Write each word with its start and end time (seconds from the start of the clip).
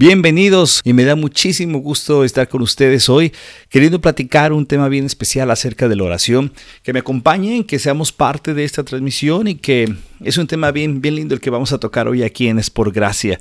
Bienvenidos 0.00 0.80
y 0.82 0.94
me 0.94 1.04
da 1.04 1.14
muchísimo 1.14 1.80
gusto 1.80 2.24
estar 2.24 2.48
con 2.48 2.62
ustedes 2.62 3.10
hoy, 3.10 3.34
queriendo 3.68 4.00
platicar 4.00 4.54
un 4.54 4.64
tema 4.64 4.88
bien 4.88 5.04
especial 5.04 5.50
acerca 5.50 5.90
de 5.90 5.96
la 5.96 6.04
oración, 6.04 6.54
que 6.82 6.94
me 6.94 7.00
acompañen, 7.00 7.64
que 7.64 7.78
seamos 7.78 8.10
parte 8.10 8.54
de 8.54 8.64
esta 8.64 8.82
transmisión 8.82 9.46
y 9.46 9.56
que 9.56 9.94
es 10.24 10.38
un 10.38 10.46
tema 10.46 10.70
bien, 10.70 11.02
bien 11.02 11.16
lindo 11.16 11.34
el 11.34 11.40
que 11.42 11.50
vamos 11.50 11.74
a 11.74 11.78
tocar 11.78 12.08
hoy 12.08 12.22
aquí 12.22 12.48
en 12.48 12.58
Es 12.58 12.70
por 12.70 12.92
Gracia. 12.92 13.38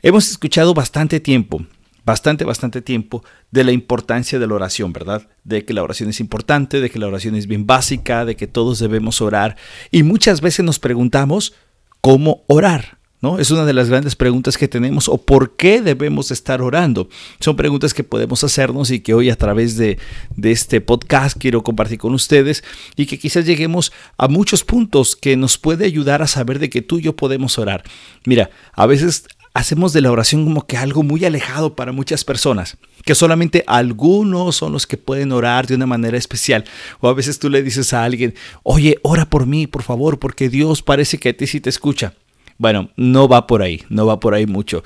Hemos 0.00 0.30
escuchado 0.30 0.72
bastante 0.72 1.20
tiempo, 1.20 1.66
bastante, 2.02 2.46
bastante 2.46 2.80
tiempo 2.80 3.22
de 3.50 3.64
la 3.64 3.72
importancia 3.72 4.38
de 4.38 4.46
la 4.46 4.54
oración, 4.54 4.90
¿verdad? 4.90 5.28
De 5.44 5.66
que 5.66 5.74
la 5.74 5.82
oración 5.82 6.08
es 6.08 6.18
importante, 6.18 6.80
de 6.80 6.88
que 6.88 6.98
la 6.98 7.08
oración 7.08 7.34
es 7.34 7.46
bien 7.46 7.66
básica, 7.66 8.24
de 8.24 8.36
que 8.36 8.46
todos 8.46 8.78
debemos 8.78 9.20
orar 9.20 9.58
y 9.90 10.02
muchas 10.02 10.40
veces 10.40 10.64
nos 10.64 10.78
preguntamos 10.78 11.52
cómo 12.00 12.42
orar. 12.46 13.03
Es 13.38 13.50
una 13.50 13.64
de 13.64 13.72
las 13.72 13.88
grandes 13.88 14.16
preguntas 14.16 14.58
que 14.58 14.68
tenemos 14.68 15.08
o 15.08 15.18
por 15.18 15.56
qué 15.56 15.80
debemos 15.80 16.30
estar 16.30 16.60
orando. 16.60 17.08
Son 17.40 17.56
preguntas 17.56 17.94
que 17.94 18.04
podemos 18.04 18.44
hacernos 18.44 18.90
y 18.90 19.00
que 19.00 19.14
hoy 19.14 19.30
a 19.30 19.36
través 19.36 19.76
de, 19.76 19.98
de 20.36 20.52
este 20.52 20.80
podcast 20.80 21.36
quiero 21.38 21.62
compartir 21.62 21.98
con 21.98 22.12
ustedes 22.14 22.62
y 22.96 23.06
que 23.06 23.18
quizás 23.18 23.46
lleguemos 23.46 23.92
a 24.18 24.28
muchos 24.28 24.62
puntos 24.62 25.16
que 25.16 25.36
nos 25.36 25.56
puede 25.56 25.86
ayudar 25.86 26.22
a 26.22 26.26
saber 26.26 26.58
de 26.58 26.68
que 26.68 26.82
tú 26.82 26.98
y 26.98 27.02
yo 27.02 27.16
podemos 27.16 27.58
orar. 27.58 27.82
Mira, 28.26 28.50
a 28.74 28.86
veces 28.86 29.24
hacemos 29.54 29.92
de 29.92 30.00
la 30.00 30.10
oración 30.10 30.44
como 30.44 30.66
que 30.66 30.76
algo 30.76 31.02
muy 31.02 31.24
alejado 31.24 31.76
para 31.76 31.92
muchas 31.92 32.24
personas, 32.24 32.76
que 33.04 33.14
solamente 33.14 33.64
algunos 33.68 34.56
son 34.56 34.72
los 34.72 34.86
que 34.86 34.96
pueden 34.96 35.32
orar 35.32 35.66
de 35.66 35.76
una 35.76 35.86
manera 35.86 36.18
especial. 36.18 36.64
O 37.00 37.08
a 37.08 37.14
veces 37.14 37.38
tú 37.38 37.48
le 37.48 37.62
dices 37.62 37.92
a 37.92 38.04
alguien, 38.04 38.34
oye, 38.64 38.98
ora 39.02 39.30
por 39.30 39.46
mí, 39.46 39.66
por 39.66 39.82
favor, 39.82 40.18
porque 40.18 40.48
Dios 40.48 40.82
parece 40.82 41.18
que 41.18 41.30
a 41.30 41.36
ti 41.36 41.46
sí 41.46 41.60
te 41.60 41.70
escucha. 41.70 42.14
Bueno, 42.58 42.90
no 42.96 43.28
va 43.28 43.46
por 43.46 43.62
ahí, 43.62 43.82
no 43.88 44.06
va 44.06 44.20
por 44.20 44.34
ahí 44.34 44.46
mucho. 44.46 44.82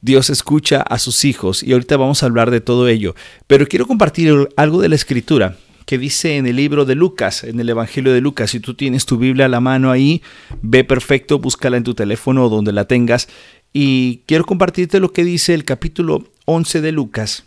Dios 0.00 0.28
escucha 0.28 0.82
a 0.82 0.98
sus 0.98 1.24
hijos 1.24 1.62
y 1.62 1.72
ahorita 1.72 1.96
vamos 1.96 2.22
a 2.22 2.26
hablar 2.26 2.50
de 2.50 2.60
todo 2.60 2.88
ello. 2.88 3.14
Pero 3.46 3.66
quiero 3.66 3.86
compartir 3.86 4.48
algo 4.56 4.82
de 4.82 4.90
la 4.90 4.96
escritura 4.96 5.56
que 5.86 5.98
dice 5.98 6.36
en 6.36 6.46
el 6.46 6.56
libro 6.56 6.84
de 6.84 6.94
Lucas, 6.94 7.44
en 7.44 7.60
el 7.60 7.68
Evangelio 7.68 8.12
de 8.12 8.20
Lucas. 8.20 8.50
Si 8.50 8.60
tú 8.60 8.74
tienes 8.74 9.06
tu 9.06 9.18
Biblia 9.18 9.46
a 9.46 9.48
la 9.48 9.60
mano 9.60 9.90
ahí, 9.90 10.22
ve 10.62 10.84
perfecto, 10.84 11.38
búscala 11.38 11.76
en 11.76 11.84
tu 11.84 11.94
teléfono 11.94 12.44
o 12.44 12.48
donde 12.48 12.72
la 12.72 12.86
tengas. 12.86 13.28
Y 13.72 14.22
quiero 14.26 14.44
compartirte 14.44 15.00
lo 15.00 15.12
que 15.12 15.24
dice 15.24 15.54
el 15.54 15.64
capítulo 15.64 16.24
11 16.44 16.80
de 16.80 16.92
Lucas, 16.92 17.44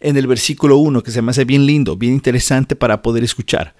en 0.00 0.16
el 0.16 0.26
versículo 0.26 0.76
1, 0.76 1.02
que 1.02 1.10
se 1.10 1.22
me 1.22 1.30
hace 1.30 1.44
bien 1.44 1.66
lindo, 1.66 1.96
bien 1.96 2.12
interesante 2.12 2.76
para 2.76 3.02
poder 3.02 3.24
escuchar. 3.24 3.74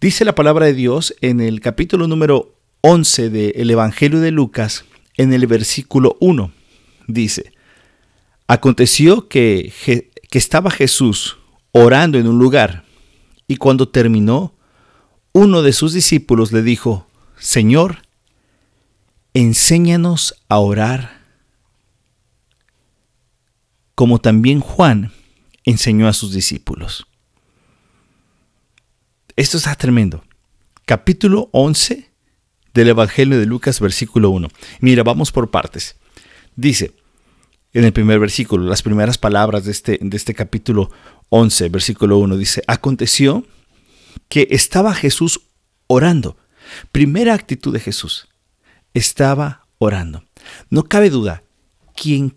Dice 0.00 0.24
la 0.24 0.34
palabra 0.34 0.66
de 0.66 0.74
Dios 0.74 1.14
en 1.20 1.40
el 1.40 1.60
capítulo 1.60 2.06
número 2.06 2.57
11 2.80 3.30
del 3.30 3.70
Evangelio 3.70 4.20
de 4.20 4.30
Lucas, 4.30 4.84
en 5.16 5.32
el 5.32 5.46
versículo 5.46 6.16
1, 6.20 6.52
dice, 7.06 7.52
Aconteció 8.46 9.28
que, 9.28 9.72
que 9.84 10.38
estaba 10.38 10.70
Jesús 10.70 11.38
orando 11.72 12.18
en 12.18 12.28
un 12.28 12.38
lugar, 12.38 12.84
y 13.46 13.56
cuando 13.56 13.88
terminó, 13.88 14.54
uno 15.32 15.62
de 15.62 15.72
sus 15.72 15.92
discípulos 15.92 16.52
le 16.52 16.62
dijo, 16.62 17.06
Señor, 17.38 18.02
enséñanos 19.34 20.34
a 20.48 20.58
orar, 20.58 21.18
como 23.94 24.20
también 24.20 24.60
Juan 24.60 25.12
enseñó 25.64 26.08
a 26.08 26.12
sus 26.12 26.32
discípulos. 26.32 27.06
Esto 29.36 29.56
está 29.56 29.74
tremendo. 29.74 30.24
Capítulo 30.84 31.48
11 31.52 32.07
del 32.78 32.90
Evangelio 32.90 33.40
de 33.40 33.46
Lucas, 33.46 33.80
versículo 33.80 34.30
1. 34.30 34.48
Mira, 34.80 35.02
vamos 35.02 35.32
por 35.32 35.50
partes. 35.50 35.96
Dice, 36.54 36.92
en 37.72 37.84
el 37.84 37.92
primer 37.92 38.20
versículo, 38.20 38.68
las 38.68 38.82
primeras 38.82 39.18
palabras 39.18 39.64
de 39.64 39.72
este, 39.72 39.98
de 40.00 40.16
este 40.16 40.32
capítulo 40.32 40.88
11, 41.30 41.70
versículo 41.70 42.18
1, 42.18 42.36
dice, 42.36 42.62
aconteció 42.68 43.44
que 44.28 44.46
estaba 44.52 44.94
Jesús 44.94 45.40
orando. 45.88 46.36
Primera 46.92 47.34
actitud 47.34 47.72
de 47.72 47.80
Jesús, 47.80 48.28
estaba 48.94 49.66
orando. 49.78 50.22
No 50.70 50.84
cabe 50.84 51.10
duda, 51.10 51.42
quien, 51.96 52.32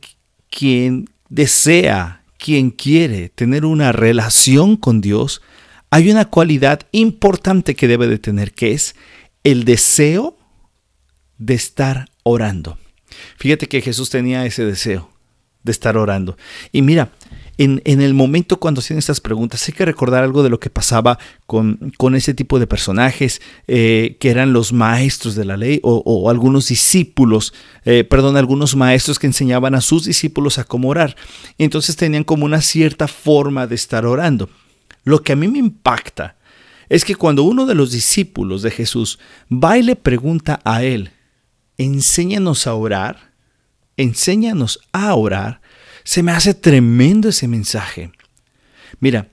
quien 0.49 1.07
desea, 1.29 2.23
quien 2.39 2.71
quiere 2.71 3.29
tener 3.29 3.63
una 3.63 3.91
relación 3.91 4.75
con 4.75 5.01
Dios, 5.01 5.43
hay 5.91 6.09
una 6.09 6.25
cualidad 6.25 6.87
importante 6.93 7.75
que 7.75 7.87
debe 7.87 8.07
de 8.07 8.17
tener, 8.17 8.53
que 8.53 8.71
es 8.71 8.95
el 9.43 9.65
deseo 9.65 10.37
de 11.37 11.53
estar 11.53 12.09
orando. 12.23 12.77
Fíjate 13.37 13.67
que 13.67 13.81
Jesús 13.81 14.09
tenía 14.09 14.45
ese 14.45 14.65
deseo 14.65 15.09
de 15.63 15.71
estar 15.71 15.97
orando. 15.97 16.37
Y 16.71 16.81
mira, 16.81 17.11
en, 17.57 17.81
el 17.85 18.13
momento 18.15 18.59
cuando 18.59 18.79
hacían 18.79 18.97
estas 18.97 19.21
preguntas, 19.21 19.67
hay 19.67 19.73
que 19.75 19.85
recordar 19.85 20.23
algo 20.23 20.41
de 20.41 20.49
lo 20.49 20.59
que 20.59 20.71
pasaba 20.71 21.19
con, 21.45 21.93
con 21.97 22.15
ese 22.15 22.33
tipo 22.33 22.57
de 22.57 22.65
personajes 22.65 23.41
eh, 23.67 24.17
que 24.19 24.31
eran 24.31 24.53
los 24.53 24.73
maestros 24.73 25.35
de 25.35 25.45
la 25.45 25.57
ley 25.57 25.79
o, 25.83 26.29
algunos 26.29 26.69
discípulos, 26.69 27.53
eh, 27.85 28.03
perdón, 28.03 28.37
algunos 28.37 28.75
maestros 28.75 29.19
que 29.19 29.27
enseñaban 29.27 29.75
a 29.75 29.81
sus 29.81 30.05
discípulos 30.05 30.57
a 30.57 30.63
cómo 30.63 30.89
orar. 30.89 31.15
entonces 31.59 31.95
tenían 31.95 32.23
como 32.23 32.45
una 32.45 32.61
cierta 32.61 33.07
forma 33.07 33.67
de 33.67 33.75
estar 33.75 34.05
orando. 34.05 34.49
Lo 35.03 35.21
que 35.21 35.33
a 35.33 35.35
mí 35.35 35.47
me 35.47 35.59
impacta 35.59 36.37
es 36.91 37.05
que 37.05 37.15
cuando 37.15 37.43
uno 37.43 37.65
de 37.65 37.73
los 37.73 37.93
discípulos 37.93 38.63
de 38.63 38.69
Jesús 38.69 39.17
va 39.49 39.77
y 39.77 39.81
le 39.81 39.95
pregunta 39.95 40.59
a 40.65 40.83
él, 40.83 41.11
enséñanos 41.77 42.67
a 42.67 42.73
orar, 42.73 43.31
enséñanos 43.95 44.81
a 44.91 45.15
orar, 45.15 45.61
se 46.03 46.21
me 46.21 46.33
hace 46.33 46.53
tremendo 46.53 47.29
ese 47.29 47.47
mensaje. 47.47 48.11
Mira, 48.99 49.29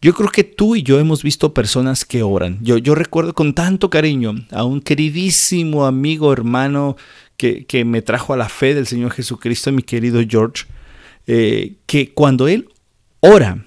yo 0.00 0.14
creo 0.14 0.30
que 0.30 0.44
tú 0.44 0.76
y 0.76 0.84
yo 0.84 1.00
hemos 1.00 1.24
visto 1.24 1.52
personas 1.52 2.04
que 2.04 2.22
oran. 2.22 2.60
Yo, 2.62 2.94
recuerdo 2.94 3.34
con 3.34 3.54
tanto 3.54 3.90
cariño 3.90 4.46
a 4.52 4.62
un 4.62 4.80
queridísimo 4.80 5.86
amigo, 5.86 6.32
hermano, 6.32 6.96
que, 7.36 7.66
que 7.66 7.84
me 7.84 8.02
trajo 8.02 8.34
a 8.34 8.36
la 8.36 8.48
fe 8.48 8.72
del 8.72 8.86
Señor 8.86 9.10
Jesucristo, 9.10 9.72
mi 9.72 9.82
querido 9.82 10.22
George, 10.24 10.66
eh, 11.26 11.74
que 11.86 12.14
cuando 12.14 12.46
él 12.46 12.68
ora, 13.18 13.64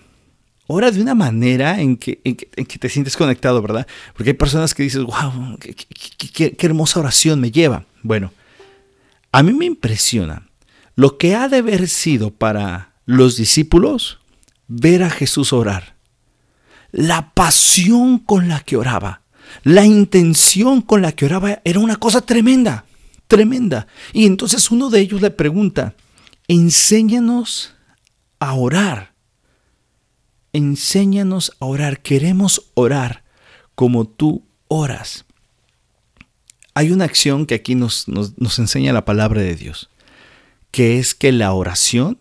ora 0.67 0.91
de 0.91 1.01
una 1.01 1.15
manera 1.15 1.81
en 1.81 1.97
que, 1.97 2.21
en 2.23 2.35
que, 2.35 2.77
te 2.77 2.89
sientes 2.89 3.17
conectado, 3.17 3.61
¿verdad? 3.61 3.87
Porque 4.13 4.31
hay 4.31 4.35
personas 4.35 4.73
que 4.73 4.83
dices, 4.83 5.01
wow, 5.01 5.57
qué, 5.59 6.55
hermosa 6.59 6.99
oración 6.99 7.39
me 7.39 7.51
lleva. 7.51 7.85
Bueno, 8.03 8.31
a 9.31 9.43
mí 9.43 9.53
me 9.53 9.65
impresiona 9.65 10.47
lo 10.95 11.17
que 11.17 11.35
ha 11.35 11.47
de 11.47 11.57
haber 11.57 11.87
sido 11.87 12.31
para 12.31 12.93
los 13.05 13.37
discípulos 13.37 14.19
ver 14.67 15.03
a 15.03 15.09
Jesús 15.09 15.53
orar. 15.53 15.95
La 16.91 17.31
pasión 17.33 18.19
con 18.19 18.47
la 18.47 18.59
que 18.59 18.77
oraba, 18.77 19.21
la 19.63 19.85
intención 19.85 20.81
con 20.81 21.01
la 21.01 21.13
que 21.13 21.25
oraba 21.25 21.61
era 21.63 21.79
una 21.79 21.95
cosa 21.95 22.21
tremenda, 22.21 22.85
tremenda. 23.27 23.87
Y 24.13 24.25
entonces 24.25 24.71
uno 24.71 24.89
de 24.89 24.99
ellos 24.99 25.21
le 25.21 25.31
pregunta, 25.31 25.95
enséñanos 26.47 27.73
a 28.39 28.53
orar 28.53 29.16
enséñanos 30.53 31.53
a 31.59 31.65
orar, 31.65 32.01
queremos 32.01 32.71
orar 32.73 33.23
como 33.75 34.07
tú 34.07 34.45
oras. 34.67 35.25
Hay 36.73 36.91
una 36.91 37.05
acción 37.05 37.45
que 37.45 37.55
aquí 37.55 37.75
nos, 37.75 38.07
nos, 38.07 38.59
enseña 38.59 38.93
la 38.93 39.05
palabra 39.05 39.41
de 39.41 39.55
Dios, 39.55 39.89
que 40.71 40.99
es 40.99 41.15
que 41.15 41.31
la 41.31 41.53
oración 41.53 42.19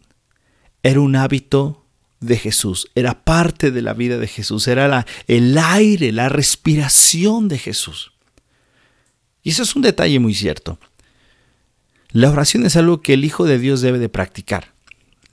era 0.82 1.00
un 1.00 1.16
hábito 1.16 1.84
de 2.20 2.38
Jesús, 2.38 2.90
era 2.94 3.24
parte 3.24 3.70
de 3.70 3.82
la 3.82 3.92
vida 3.92 4.18
de 4.18 4.28
Jesús, 4.28 4.66
era 4.68 4.88
la, 4.88 5.06
el 5.26 5.58
aire, 5.58 6.12
la 6.12 6.28
respiración 6.28 7.48
de 7.48 7.58
Jesús. 7.58 8.12
Y 9.42 9.50
eso 9.50 9.62
es 9.62 9.76
un 9.76 9.82
detalle 9.82 10.18
muy 10.18 10.34
cierto. 10.34 10.78
La 12.10 12.30
oración 12.30 12.64
es 12.64 12.76
algo 12.76 13.02
que 13.02 13.14
el 13.14 13.24
Hijo 13.24 13.44
de 13.44 13.58
Dios 13.58 13.80
debe 13.80 13.98
de 13.98 14.08
practicar. 14.08 14.75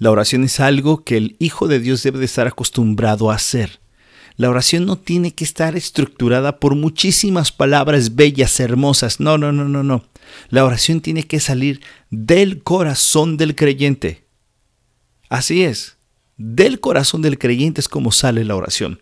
La 0.04 0.12
oración 0.12 0.44
es 0.44 0.60
algo 0.60 1.06
que 1.06 1.16
el 1.16 1.38
Hijo 1.40 1.70
de 1.70 1.80
Dios 1.80 2.04
debe 2.04 2.20
de 2.20 2.26
estar 2.26 2.46
acostumbrado 2.46 3.32
a 3.32 3.36
hacer. 3.36 3.80
La 4.36 4.50
oración 4.50 4.86
no 4.86 4.98
tiene 4.98 5.34
que 5.34 5.46
estar 5.46 5.78
estructurada 5.78 6.60
por 6.60 6.76
muchísimas 6.76 7.54
palabras 7.54 8.14
bellas, 8.14 8.60
hermosas. 8.60 9.22
No, 9.22 9.38
no, 9.38 9.54
no, 9.54 9.70
no, 9.70 9.82
no. 9.82 10.04
La 10.50 10.66
oración 10.66 11.00
tiene 11.00 11.24
que 11.24 11.40
salir 11.40 11.80
del 12.10 12.64
corazón 12.64 13.38
del 13.38 13.56
creyente. 13.56 14.26
Así 15.30 15.64
es. 15.64 15.96
Del 16.36 16.82
corazón 16.82 17.22
del 17.22 17.38
creyente 17.40 17.80
es 17.80 17.88
como 17.88 18.12
sale 18.12 18.44
la 18.44 18.58
oración. 18.58 19.00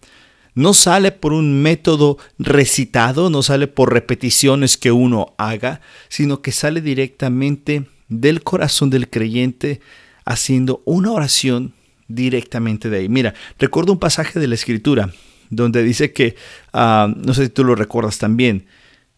No 0.53 0.75
sale 0.75 1.12
por 1.12 1.33
un 1.33 1.63
método 1.63 2.19
recitado, 2.38 3.31
no 3.31 3.42
sale 3.42 3.65
por 3.65 3.92
repeticiones 3.92 4.77
que 4.77 4.92
uno 4.92 5.33
haga, 5.39 5.81
sino 6.09 6.44
que 6.44 6.51
sale 6.51 6.80
directamente 6.80 7.88
del 8.07 8.44
corazón 8.44 8.92
del 8.92 9.09
creyente 9.09 9.81
haciendo 10.26 10.82
una 10.86 11.12
oración 11.12 11.74
directamente 12.08 12.90
de 12.90 12.98
ahí. 12.98 13.10
Mira, 13.10 13.34
recuerdo 13.60 13.94
un 13.94 14.00
pasaje 14.00 14.40
de 14.40 14.48
la 14.48 14.56
escritura 14.56 15.12
donde 15.50 15.84
dice 15.84 16.14
que, 16.14 16.36
ah, 16.74 17.14
no 17.16 17.34
sé 17.34 17.46
si 17.46 17.50
tú 17.50 17.64
lo 17.64 17.76
recuerdas 17.76 18.18
también, 18.18 18.66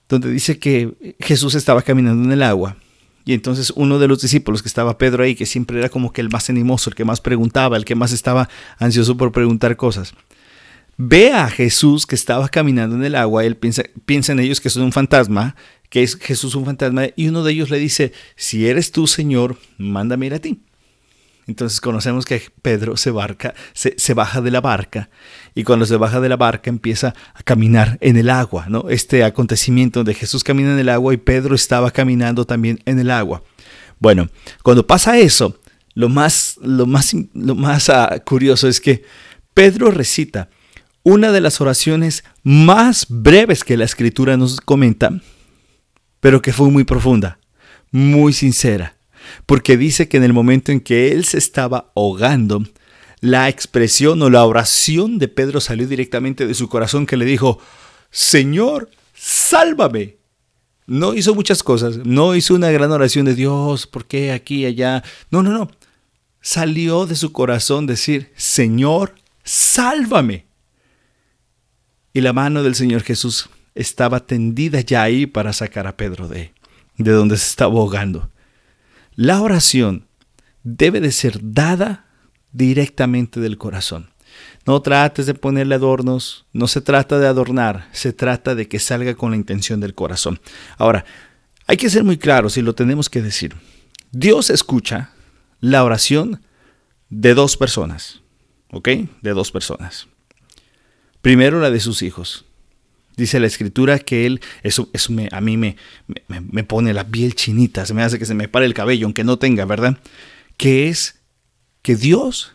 donde 0.10 0.32
dice 0.32 0.60
que 0.60 1.16
Jesús 1.20 1.56
estaba 1.56 1.82
caminando 1.82 2.24
en 2.24 2.32
el 2.32 2.44
agua 2.44 2.78
Y 3.26 3.34
entonces 3.34 3.72
uno 3.76 4.00
de 4.00 4.08
los 4.08 4.22
discípulos 4.22 4.62
que 4.62 4.68
estaba 4.68 4.98
Pedro 4.98 5.24
ahí, 5.24 5.36
que 5.36 5.46
siempre 5.46 5.80
era 5.80 5.90
como 5.90 6.12
que 6.12 6.22
el 6.22 6.30
más 6.30 6.50
animoso, 6.50 6.90
el 6.90 6.96
que 6.96 7.06
más 7.06 7.22
preguntaba, 7.22 7.78
el 7.78 7.86
que 7.86 7.96
más 7.96 8.12
estaba 8.12 8.50
ansioso 8.78 9.16
por 9.16 9.32
preguntar 9.32 9.78
cosas, 9.78 10.14
ve 10.98 11.32
a 11.32 11.50
Jesús 11.50 12.06
que 12.06 12.16
estaba 12.16 12.50
caminando 12.50 12.96
en 12.96 13.04
el 13.04 13.16
agua, 13.16 13.46
él 13.46 13.56
piensa, 13.56 13.84
en 14.32 14.40
ellos 14.40 14.60
que 14.60 14.70
son 14.70 14.84
un 14.84 14.92
fantasma, 14.92 15.56
que 15.90 16.04
es 16.04 16.16
Jesús 16.16 16.56
un 16.56 16.66
fantasma, 16.66 17.08
y 17.16 17.28
uno 17.28 17.44
de 17.44 17.54
ellos 17.54 17.70
le 17.70 17.80
dice, 17.80 18.12
si 18.36 18.68
eres 18.68 18.92
tú, 18.92 19.08
Señor, 19.08 19.58
mándame 19.78 20.26
ir 20.26 20.34
a 20.34 20.40
ti. 20.40 20.60
Entonces 21.46 21.82
conocemos 21.82 22.26
que 22.26 22.42
Pedro 22.62 22.96
se, 22.96 23.12
barca, 23.12 23.54
se, 23.74 24.14
baja 24.14 24.42
de 24.42 24.50
la 24.50 24.62
barca 24.62 25.10
y 25.54 25.64
cuando 25.64 25.86
se 25.86 25.98
baja 25.98 26.22
de 26.22 26.30
la 26.30 26.38
barca 26.38 26.70
empieza 26.70 27.14
a 27.34 27.44
caminar 27.44 27.98
en 28.00 28.16
el 28.16 28.30
agua, 28.30 28.68
¿no? 28.70 28.90
Este 28.90 29.24
acontecimiento 29.26 30.00
donde 30.00 30.14
Jesús 30.14 30.44
camina 30.44 30.72
en 30.72 30.80
el 30.80 30.90
agua 30.90 31.14
y 31.14 31.18
Pedro 31.18 31.56
estaba 31.56 31.92
caminando 31.92 32.46
también 32.46 32.80
en 32.86 33.00
el 33.00 33.12
agua. 33.12 33.44
Bueno, 34.00 34.30
cuando 34.64 34.88
pasa 34.88 35.18
eso, 35.18 35.60
lo 35.96 36.08
más, 36.08 36.58
lo 36.62 36.86
más, 36.86 37.14
lo 37.34 37.56
más 37.56 37.90
uh, 37.90 38.20
curioso 38.24 38.70
es 38.70 38.80
que 38.80 39.04
Pedro 39.54 39.92
recita 39.92 40.50
una 41.04 41.34
de 41.34 41.42
las 41.42 41.60
oraciones 41.60 42.24
más 42.44 43.06
breves 43.10 43.66
que 43.66 43.76
la 43.76 43.84
escritura 43.84 44.38
nos 44.38 44.62
comenta, 44.62 45.12
pero 46.22 46.42
que 46.42 46.54
fue 46.54 46.70
muy 46.70 46.86
profunda, 46.86 47.38
muy 47.92 48.32
sincera 48.32 48.96
porque 49.46 49.78
dice 49.78 50.08
que 50.08 50.18
en 50.18 50.24
el 50.24 50.34
momento 50.34 50.72
en 50.72 50.80
que 50.80 51.12
él 51.12 51.26
se 51.26 51.38
estaba 51.38 51.92
ahogando, 51.96 52.64
la 53.24 53.48
expresión 53.48 54.22
o 54.22 54.30
la 54.30 54.44
oración 54.46 55.18
de 55.18 55.30
Pedro 55.30 55.62
salió 55.62 55.88
directamente 55.88 56.46
de 56.46 56.54
su 56.54 56.68
corazón 56.68 57.06
que 57.06 57.16
le 57.16 57.26
dijo, 57.26 57.60
Señor, 58.12 58.90
sálvame. 59.14 60.18
No 60.86 61.14
hizo 61.14 61.34
muchas 61.34 61.64
cosas, 61.64 62.00
no 62.04 62.36
hizo 62.36 62.54
una 62.54 62.70
gran 62.70 62.92
oración 62.92 63.26
de 63.26 63.36
Dios, 63.36 63.88
¿por 63.88 64.06
qué 64.06 64.34
aquí, 64.34 64.66
allá? 64.66 65.04
No, 65.32 65.42
no, 65.42 65.52
no. 65.52 65.72
Salió 66.42 67.06
de 67.06 67.16
su 67.16 67.32
corazón 67.32 67.88
decir, 67.88 68.34
Señor, 68.36 69.16
sálvame. 69.46 70.46
Y 72.12 72.20
la 72.20 72.34
mano 72.34 72.62
del 72.62 72.76
Señor 72.76 73.04
Jesús 73.04 73.50
estaba 73.74 74.20
tendida 74.20 74.82
ya 74.82 75.04
ahí 75.04 75.26
para 75.26 75.54
sacar 75.54 75.88
a 75.88 75.96
Pedro 75.96 76.28
de, 76.28 76.54
de 76.98 77.12
donde 77.12 77.38
se 77.38 77.48
estaba 77.48 77.80
ahogando. 77.80 78.30
La 79.16 79.42
oración 79.42 80.08
debe 80.64 81.00
de 81.00 81.12
ser 81.12 81.40
dada 81.42 82.06
directamente 82.52 83.40
del 83.40 83.58
corazón. 83.58 84.10
No 84.66 84.82
trates 84.82 85.26
de 85.26 85.34
ponerle 85.34 85.76
adornos, 85.76 86.46
no 86.54 86.68
se 86.68 86.82
trata 86.82 87.20
de 87.20 87.28
adornar, 87.28 87.90
se 87.92 88.14
trata 88.14 88.56
de 88.56 88.68
que 88.68 88.80
salga 88.80 89.14
con 89.16 89.32
la 89.32 89.38
intención 89.38 89.80
del 89.80 89.94
corazón. 89.94 90.40
Ahora, 90.78 91.06
hay 91.68 91.78
que 91.78 91.90
ser 91.90 92.04
muy 92.04 92.18
claros 92.18 92.58
y 92.58 92.62
lo 92.62 92.74
tenemos 92.74 93.10
que 93.10 93.22
decir. 93.22 93.56
Dios 94.12 94.50
escucha 94.50 95.12
la 95.60 95.84
oración 95.84 96.42
de 97.10 97.34
dos 97.34 97.58
personas, 97.58 98.22
¿ok? 98.72 98.90
De 99.22 99.32
dos 99.32 99.52
personas. 99.52 100.08
Primero 101.22 101.60
la 101.60 101.70
de 101.70 101.80
sus 101.80 102.02
hijos. 102.02 102.46
Dice 103.16 103.40
la 103.40 103.48
escritura 103.48 104.00
que 104.00 104.26
él, 104.26 104.42
eso, 104.64 104.90
eso 104.94 105.14
a 105.32 105.42
mí 105.42 105.58
me, 105.58 105.78
me, 106.28 106.64
pone 106.64 106.94
la 106.94 107.08
piel 107.08 107.36
chinita, 107.36 107.86
se 107.86 107.94
me 107.94 108.02
hace 108.02 108.18
que 108.18 108.26
se 108.26 108.34
me 108.34 108.48
pare 108.48 108.66
el 108.66 108.74
cabello, 108.74 109.06
aunque 109.06 109.24
no 109.24 109.38
tenga, 109.38 109.66
¿verdad? 109.66 110.00
Que 110.58 110.90
es 110.90 111.20
que 111.82 111.96
Dios 111.96 112.54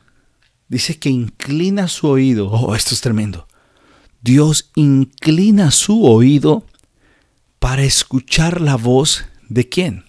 dice 0.68 0.98
que 0.98 1.10
inclina 1.10 1.86
su 1.88 2.08
oído. 2.08 2.50
Oh, 2.50 2.74
esto 2.74 2.94
es 2.94 3.00
tremendo. 3.00 3.46
Dios 4.20 4.70
inclina 4.74 5.70
su 5.70 6.04
oído 6.04 6.66
para 7.58 7.84
escuchar 7.84 8.60
la 8.60 8.76
voz 8.76 9.24
de 9.48 9.68
quién? 9.68 10.04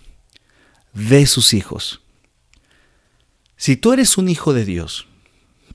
De 0.94 1.26
sus 1.26 1.54
hijos. 1.54 2.02
Si 3.56 3.76
tú 3.76 3.94
eres 3.94 4.18
un 4.18 4.30
hijo 4.30 4.54
de 4.54 4.66
Dios, 4.66 5.08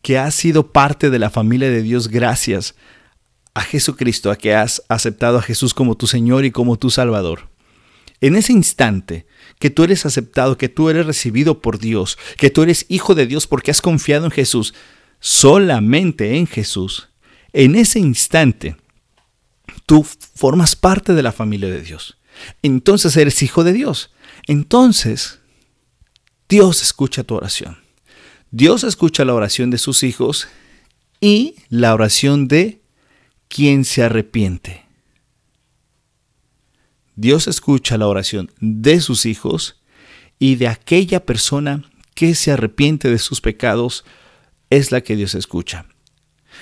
que 0.02 0.18
has 0.18 0.34
sido 0.34 0.72
parte 0.72 1.10
de 1.10 1.18
la 1.18 1.30
familia 1.30 1.70
de 1.70 1.82
Dios 1.82 2.08
gracias 2.08 2.74
a 3.54 3.62
Jesucristo, 3.62 4.30
a 4.30 4.36
que 4.36 4.54
has 4.54 4.82
aceptado 4.88 5.38
a 5.38 5.42
Jesús 5.42 5.72
como 5.74 5.96
tu 5.96 6.06
Señor 6.06 6.44
y 6.44 6.50
como 6.50 6.78
tu 6.78 6.90
Salvador. 6.90 7.48
En 8.20 8.36
ese 8.36 8.52
instante 8.52 9.26
que 9.58 9.70
tú 9.70 9.84
eres 9.84 10.06
aceptado, 10.06 10.58
que 10.58 10.68
tú 10.68 10.90
eres 10.90 11.06
recibido 11.06 11.60
por 11.60 11.78
Dios, 11.78 12.18
que 12.36 12.50
tú 12.50 12.62
eres 12.62 12.86
hijo 12.88 13.14
de 13.14 13.26
Dios 13.26 13.46
porque 13.46 13.70
has 13.70 13.80
confiado 13.80 14.24
en 14.24 14.30
Jesús, 14.30 14.74
solamente 15.20 16.36
en 16.36 16.46
Jesús, 16.46 17.08
en 17.52 17.76
ese 17.76 18.00
instante 18.00 18.76
tú 19.86 20.04
formas 20.34 20.76
parte 20.76 21.14
de 21.14 21.22
la 21.22 21.32
familia 21.32 21.68
de 21.70 21.80
Dios. 21.80 22.18
Entonces 22.62 23.16
eres 23.16 23.42
hijo 23.42 23.62
de 23.64 23.72
Dios. 23.72 24.12
Entonces 24.46 25.40
Dios 26.48 26.82
escucha 26.82 27.24
tu 27.24 27.36
oración. 27.36 27.78
Dios 28.50 28.84
escucha 28.84 29.24
la 29.24 29.34
oración 29.34 29.70
de 29.70 29.78
sus 29.78 30.02
hijos 30.02 30.48
y 31.20 31.56
la 31.68 31.94
oración 31.94 32.48
de 32.48 32.83
quien 33.54 33.84
se 33.84 34.02
arrepiente. 34.02 34.82
Dios 37.14 37.46
escucha 37.46 37.96
la 37.96 38.08
oración 38.08 38.50
de 38.58 39.00
sus 39.00 39.26
hijos 39.26 39.80
y 40.40 40.56
de 40.56 40.66
aquella 40.66 41.24
persona 41.24 41.84
que 42.14 42.34
se 42.34 42.50
arrepiente 42.50 43.08
de 43.08 43.18
sus 43.20 43.40
pecados 43.40 44.04
es 44.70 44.90
la 44.90 45.02
que 45.02 45.14
Dios 45.14 45.36
escucha. 45.36 45.86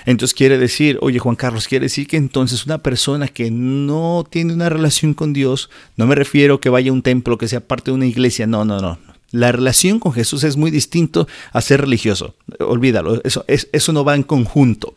Entonces 0.05 0.35
quiere 0.35 0.59
decir, 0.59 0.99
oye 1.01 1.17
Juan 1.17 1.35
Carlos, 1.35 1.67
quiere 1.67 1.85
decir 1.85 2.05
que 2.05 2.17
entonces 2.17 2.67
una 2.67 2.77
persona 2.77 3.27
que 3.27 3.49
no 3.49 4.23
tiene 4.29 4.53
una 4.53 4.69
relación 4.69 5.15
con 5.15 5.33
Dios, 5.33 5.71
no 5.97 6.05
me 6.05 6.13
refiero 6.13 6.59
que 6.59 6.69
vaya 6.69 6.91
a 6.91 6.93
un 6.93 7.01
templo, 7.01 7.39
que 7.39 7.47
sea 7.47 7.67
parte 7.67 7.89
de 7.89 7.95
una 7.95 8.05
iglesia, 8.05 8.45
no, 8.45 8.65
no, 8.65 8.79
no. 8.79 8.99
La 9.31 9.51
relación 9.51 9.97
con 9.97 10.13
Jesús 10.13 10.43
es 10.43 10.57
muy 10.57 10.69
distinto 10.69 11.27
a 11.53 11.61
ser 11.61 11.81
religioso. 11.81 12.35
Olvídalo, 12.59 13.19
eso, 13.23 13.45
eso 13.47 13.93
no 13.93 14.03
va 14.03 14.13
en 14.13 14.21
conjunto. 14.21 14.93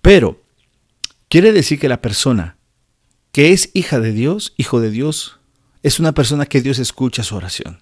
Pero 0.00 0.43
Quiere 1.34 1.52
decir 1.52 1.80
que 1.80 1.88
la 1.88 2.00
persona 2.00 2.56
que 3.32 3.50
es 3.50 3.70
hija 3.74 3.98
de 3.98 4.12
Dios, 4.12 4.54
hijo 4.56 4.80
de 4.80 4.92
Dios, 4.92 5.40
es 5.82 5.98
una 5.98 6.12
persona 6.12 6.46
que 6.46 6.62
Dios 6.62 6.78
escucha 6.78 7.24
su 7.24 7.34
oración. 7.34 7.80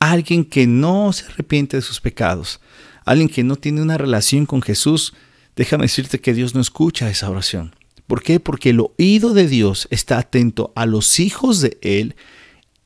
Alguien 0.00 0.44
que 0.44 0.66
no 0.66 1.12
se 1.12 1.26
arrepiente 1.26 1.76
de 1.76 1.82
sus 1.82 2.00
pecados, 2.00 2.60
alguien 3.04 3.28
que 3.28 3.44
no 3.44 3.54
tiene 3.54 3.80
una 3.80 3.96
relación 3.96 4.44
con 4.44 4.60
Jesús, 4.60 5.14
déjame 5.54 5.84
decirte 5.84 6.20
que 6.20 6.34
Dios 6.34 6.52
no 6.52 6.60
escucha 6.60 7.08
esa 7.08 7.30
oración. 7.30 7.76
¿Por 8.08 8.24
qué? 8.24 8.40
Porque 8.40 8.70
el 8.70 8.80
oído 8.80 9.34
de 9.34 9.46
Dios 9.46 9.86
está 9.92 10.18
atento 10.18 10.72
a 10.74 10.84
los 10.84 11.20
hijos 11.20 11.60
de 11.60 11.78
Él 11.80 12.16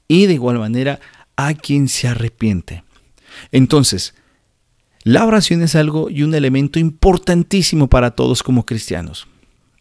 y 0.06 0.26
de 0.26 0.34
igual 0.34 0.58
manera 0.58 1.00
a 1.36 1.54
quien 1.54 1.88
se 1.88 2.08
arrepiente. 2.08 2.84
Entonces, 3.52 4.14
la 5.02 5.24
oración 5.24 5.62
es 5.62 5.74
algo 5.76 6.10
y 6.10 6.24
un 6.24 6.34
elemento 6.34 6.78
importantísimo 6.78 7.88
para 7.88 8.10
todos 8.10 8.42
como 8.42 8.66
cristianos. 8.66 9.26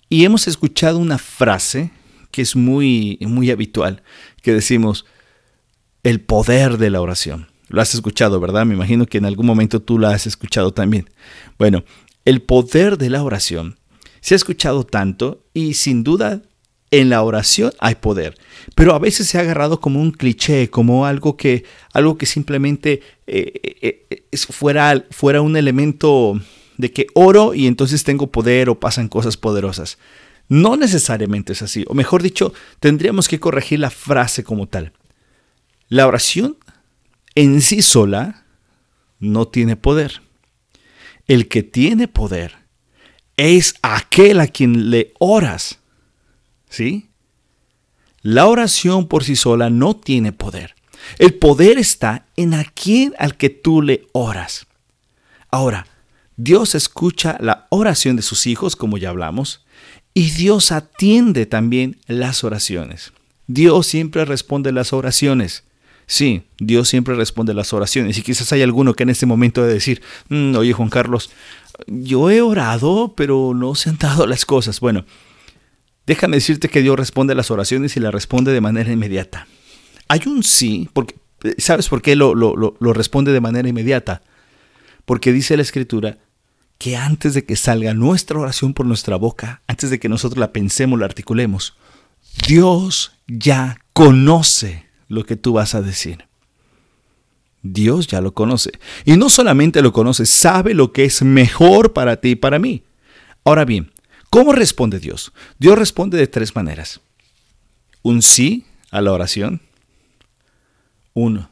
Y 0.10 0.26
hemos 0.26 0.48
escuchado 0.48 1.00
una 1.00 1.18
frase 1.18 1.92
que 2.32 2.42
es 2.42 2.56
muy, 2.56 3.18
muy 3.22 3.50
habitual, 3.50 4.04
que 4.42 4.54
decimos, 4.54 5.06
el 6.04 6.22
poder 6.22 6.78
de 6.78 6.90
la 6.90 7.02
oración. 7.02 7.48
Lo 7.68 7.82
has 7.82 7.94
escuchado, 7.96 8.40
¿verdad? 8.40 8.66
Me 8.66 8.76
imagino 8.76 9.06
que 9.06 9.18
en 9.18 9.26
algún 9.26 9.46
momento 9.46 9.82
tú 9.82 9.98
la 9.98 10.12
has 10.12 10.28
escuchado 10.28 10.72
también. 10.72 11.10
Bueno, 11.58 11.84
el 12.26 12.42
poder 12.42 12.98
de 12.98 13.10
la 13.10 13.24
oración 13.24 13.78
se 14.22 14.34
ha 14.34 14.38
escuchado 14.38 14.86
tanto 14.86 15.46
y 15.54 15.76
sin 15.76 16.04
duda 16.04 16.42
en 16.92 17.10
la 17.10 17.24
oración 17.24 17.72
hay 17.80 17.96
poder, 17.96 18.38
pero 18.76 18.94
a 18.94 19.00
veces 19.00 19.28
se 19.28 19.38
ha 19.38 19.42
agarrado 19.42 19.80
como 19.80 20.02
un 20.02 20.12
cliché, 20.12 20.70
como 20.70 21.06
algo 21.06 21.36
que, 21.36 21.64
algo 21.94 22.18
que 22.18 22.26
simplemente 22.26 23.02
eh, 23.28 23.54
eh, 23.82 24.06
eh, 24.10 24.38
fuera, 24.38 25.06
fuera 25.10 25.42
un 25.42 25.58
elemento 25.58 26.40
de 26.78 26.92
que 26.92 27.08
oro 27.14 27.54
y 27.54 27.68
entonces 27.68 28.04
tengo 28.04 28.32
poder 28.32 28.70
o 28.70 28.80
pasan 28.80 29.08
cosas 29.08 29.38
poderosas. 29.38 29.98
No 30.48 30.78
necesariamente 30.78 31.54
es 31.54 31.62
así, 31.62 31.86
o 31.88 31.94
mejor 31.94 32.22
dicho, 32.22 32.54
tendríamos 32.80 33.28
que 33.28 33.40
corregir 33.40 33.80
la 33.80 33.90
frase 33.90 34.44
como 34.44 34.68
tal. 34.68 34.94
La 35.90 36.08
oración 36.08 36.58
en 37.34 37.62
sí 37.62 37.82
sola 37.82 38.46
no 39.20 39.48
tiene 39.48 39.76
poder. 39.76 40.22
El 41.28 41.48
que 41.48 41.64
tiene 41.64 42.08
poder 42.08 42.56
es 43.38 43.76
aquel 43.82 44.40
a 44.40 44.48
quien 44.48 44.92
le 44.92 45.14
oras. 45.20 45.80
¿Sí? 46.70 47.10
La 48.22 48.48
oración 48.48 49.08
por 49.08 49.24
sí 49.24 49.36
sola 49.36 49.70
no 49.70 49.96
tiene 49.96 50.32
poder. 50.32 50.76
El 51.20 51.36
poder 51.36 51.78
está 51.78 52.26
en 52.36 52.54
aquel 52.54 53.14
al 53.20 53.38
que 53.38 53.50
tú 53.50 53.82
le 53.82 54.08
oras. 54.14 54.68
Ahora, 55.52 55.88
Dios 56.38 56.76
escucha 56.76 57.38
la 57.40 57.68
oración 57.70 58.16
de 58.16 58.22
sus 58.22 58.48
hijos, 58.48 58.76
como 58.76 58.98
ya 58.98 59.10
hablamos, 59.10 59.66
y 60.14 60.32
Dios 60.32 60.72
atiende 60.72 61.46
también 61.46 61.98
las 62.08 62.44
oraciones. 62.44 63.14
Dios 63.48 63.88
siempre 63.88 64.26
responde 64.26 64.72
las 64.72 64.94
oraciones. 64.94 65.64
Sí, 66.08 66.44
Dios 66.60 66.88
siempre 66.88 67.16
responde 67.16 67.54
las 67.54 67.74
oraciones. 67.74 68.18
Y 68.18 68.22
quizás 68.22 68.52
hay 68.54 68.62
alguno 68.62 68.94
que 68.94 69.04
en 69.04 69.10
este 69.10 69.26
momento 69.26 69.64
de 69.64 69.74
decir, 69.74 70.02
mm, 70.30 70.56
oye 70.56 70.74
Juan 70.74 70.90
Carlos, 70.90 71.32
yo 71.88 72.30
he 72.30 72.42
orado, 72.42 73.14
pero 73.16 73.54
no 73.56 73.76
se 73.76 73.90
han 73.90 73.98
dado 73.98 74.28
las 74.28 74.46
cosas. 74.46 74.80
Bueno, 74.80 75.06
déjame 76.06 76.38
decirte 76.38 76.70
que 76.70 76.82
Dios 76.82 76.98
responde 76.98 77.36
las 77.36 77.52
oraciones 77.52 77.98
y 77.98 78.00
las 78.00 78.14
responde 78.14 78.52
de 78.52 78.62
manera 78.62 78.92
inmediata. 78.92 79.48
Hay 80.08 80.22
un 80.28 80.44
sí, 80.44 80.90
porque, 80.94 81.16
¿sabes 81.58 81.90
por 81.90 82.02
qué 82.02 82.16
lo, 82.16 82.36
lo 82.36 82.94
responde 82.94 83.32
de 83.32 83.42
manera 83.42 83.68
inmediata? 83.68 84.22
Porque 85.06 85.34
dice 85.34 85.58
la 85.58 85.64
escritura 85.64 86.20
que 86.78 86.98
antes 86.98 87.34
de 87.34 87.46
que 87.46 87.56
salga 87.56 87.94
nuestra 87.94 88.40
oración 88.40 88.74
por 88.74 88.86
nuestra 88.86 89.16
boca, 89.16 89.62
antes 89.68 89.90
de 89.90 90.00
que 90.00 90.10
nosotros 90.10 90.40
la 90.40 90.52
pensemos, 90.52 91.00
la 91.00 91.06
articulemos, 91.06 91.78
Dios 92.48 93.14
ya 93.28 93.80
conoce 93.94 94.86
lo 95.08 95.26
que 95.26 95.36
tú 95.36 95.54
vas 95.54 95.76
a 95.76 95.82
decir. 95.82 96.26
Dios 97.62 98.08
ya 98.08 98.22
lo 98.22 98.34
conoce. 98.34 98.72
Y 99.06 99.18
no 99.18 99.30
solamente 99.30 99.82
lo 99.82 99.92
conoce, 99.92 100.26
sabe 100.26 100.74
lo 100.74 100.92
que 100.92 101.06
es 101.06 101.24
mejor 101.24 101.94
para 101.94 102.18
ti 102.18 102.32
y 102.32 102.36
para 102.36 102.60
mí. 102.60 102.84
Ahora 103.44 103.66
bien, 103.66 103.92
¿cómo 104.30 104.54
responde 104.54 105.00
Dios? 105.00 105.34
Dios 105.58 105.78
responde 105.78 106.18
de 106.18 106.28
tres 106.28 106.56
maneras. 106.56 107.02
Un 108.04 108.22
sí 108.22 108.66
a 108.92 109.02
la 109.02 109.12
oración, 109.12 109.62
un 111.14 111.48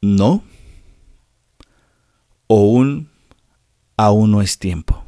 no 0.00 0.42
o 2.46 2.70
un 2.70 3.10
aún 3.96 4.30
no 4.30 4.42
es 4.42 4.58
tiempo. 4.58 5.04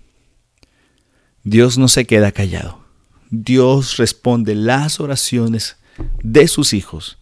Dios 1.45 1.78
no 1.78 1.88
se 1.88 2.07
queda 2.07 2.33
callado. 2.33 2.80
Dios 3.30 3.97
responde 3.97 4.54
las 4.54 5.00
oraciones 5.00 5.76
de 6.23 6.49
sus 6.49 6.73
hijos 6.73 7.18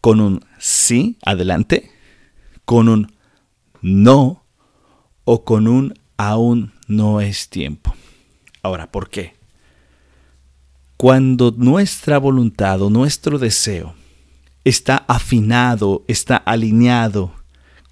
con 0.00 0.20
un 0.20 0.44
sí, 0.58 1.18
adelante, 1.24 1.90
con 2.64 2.88
un 2.88 3.12
no 3.80 4.44
o 5.24 5.44
con 5.44 5.66
un 5.68 5.94
aún 6.16 6.72
no 6.86 7.20
es 7.20 7.48
tiempo. 7.48 7.94
Ahora, 8.62 8.90
¿por 8.90 9.08
qué? 9.08 9.36
Cuando 10.96 11.54
nuestra 11.56 12.18
voluntad 12.18 12.82
o 12.82 12.90
nuestro 12.90 13.38
deseo 13.38 13.94
está 14.64 15.04
afinado, 15.06 16.04
está 16.08 16.36
alineado 16.36 17.37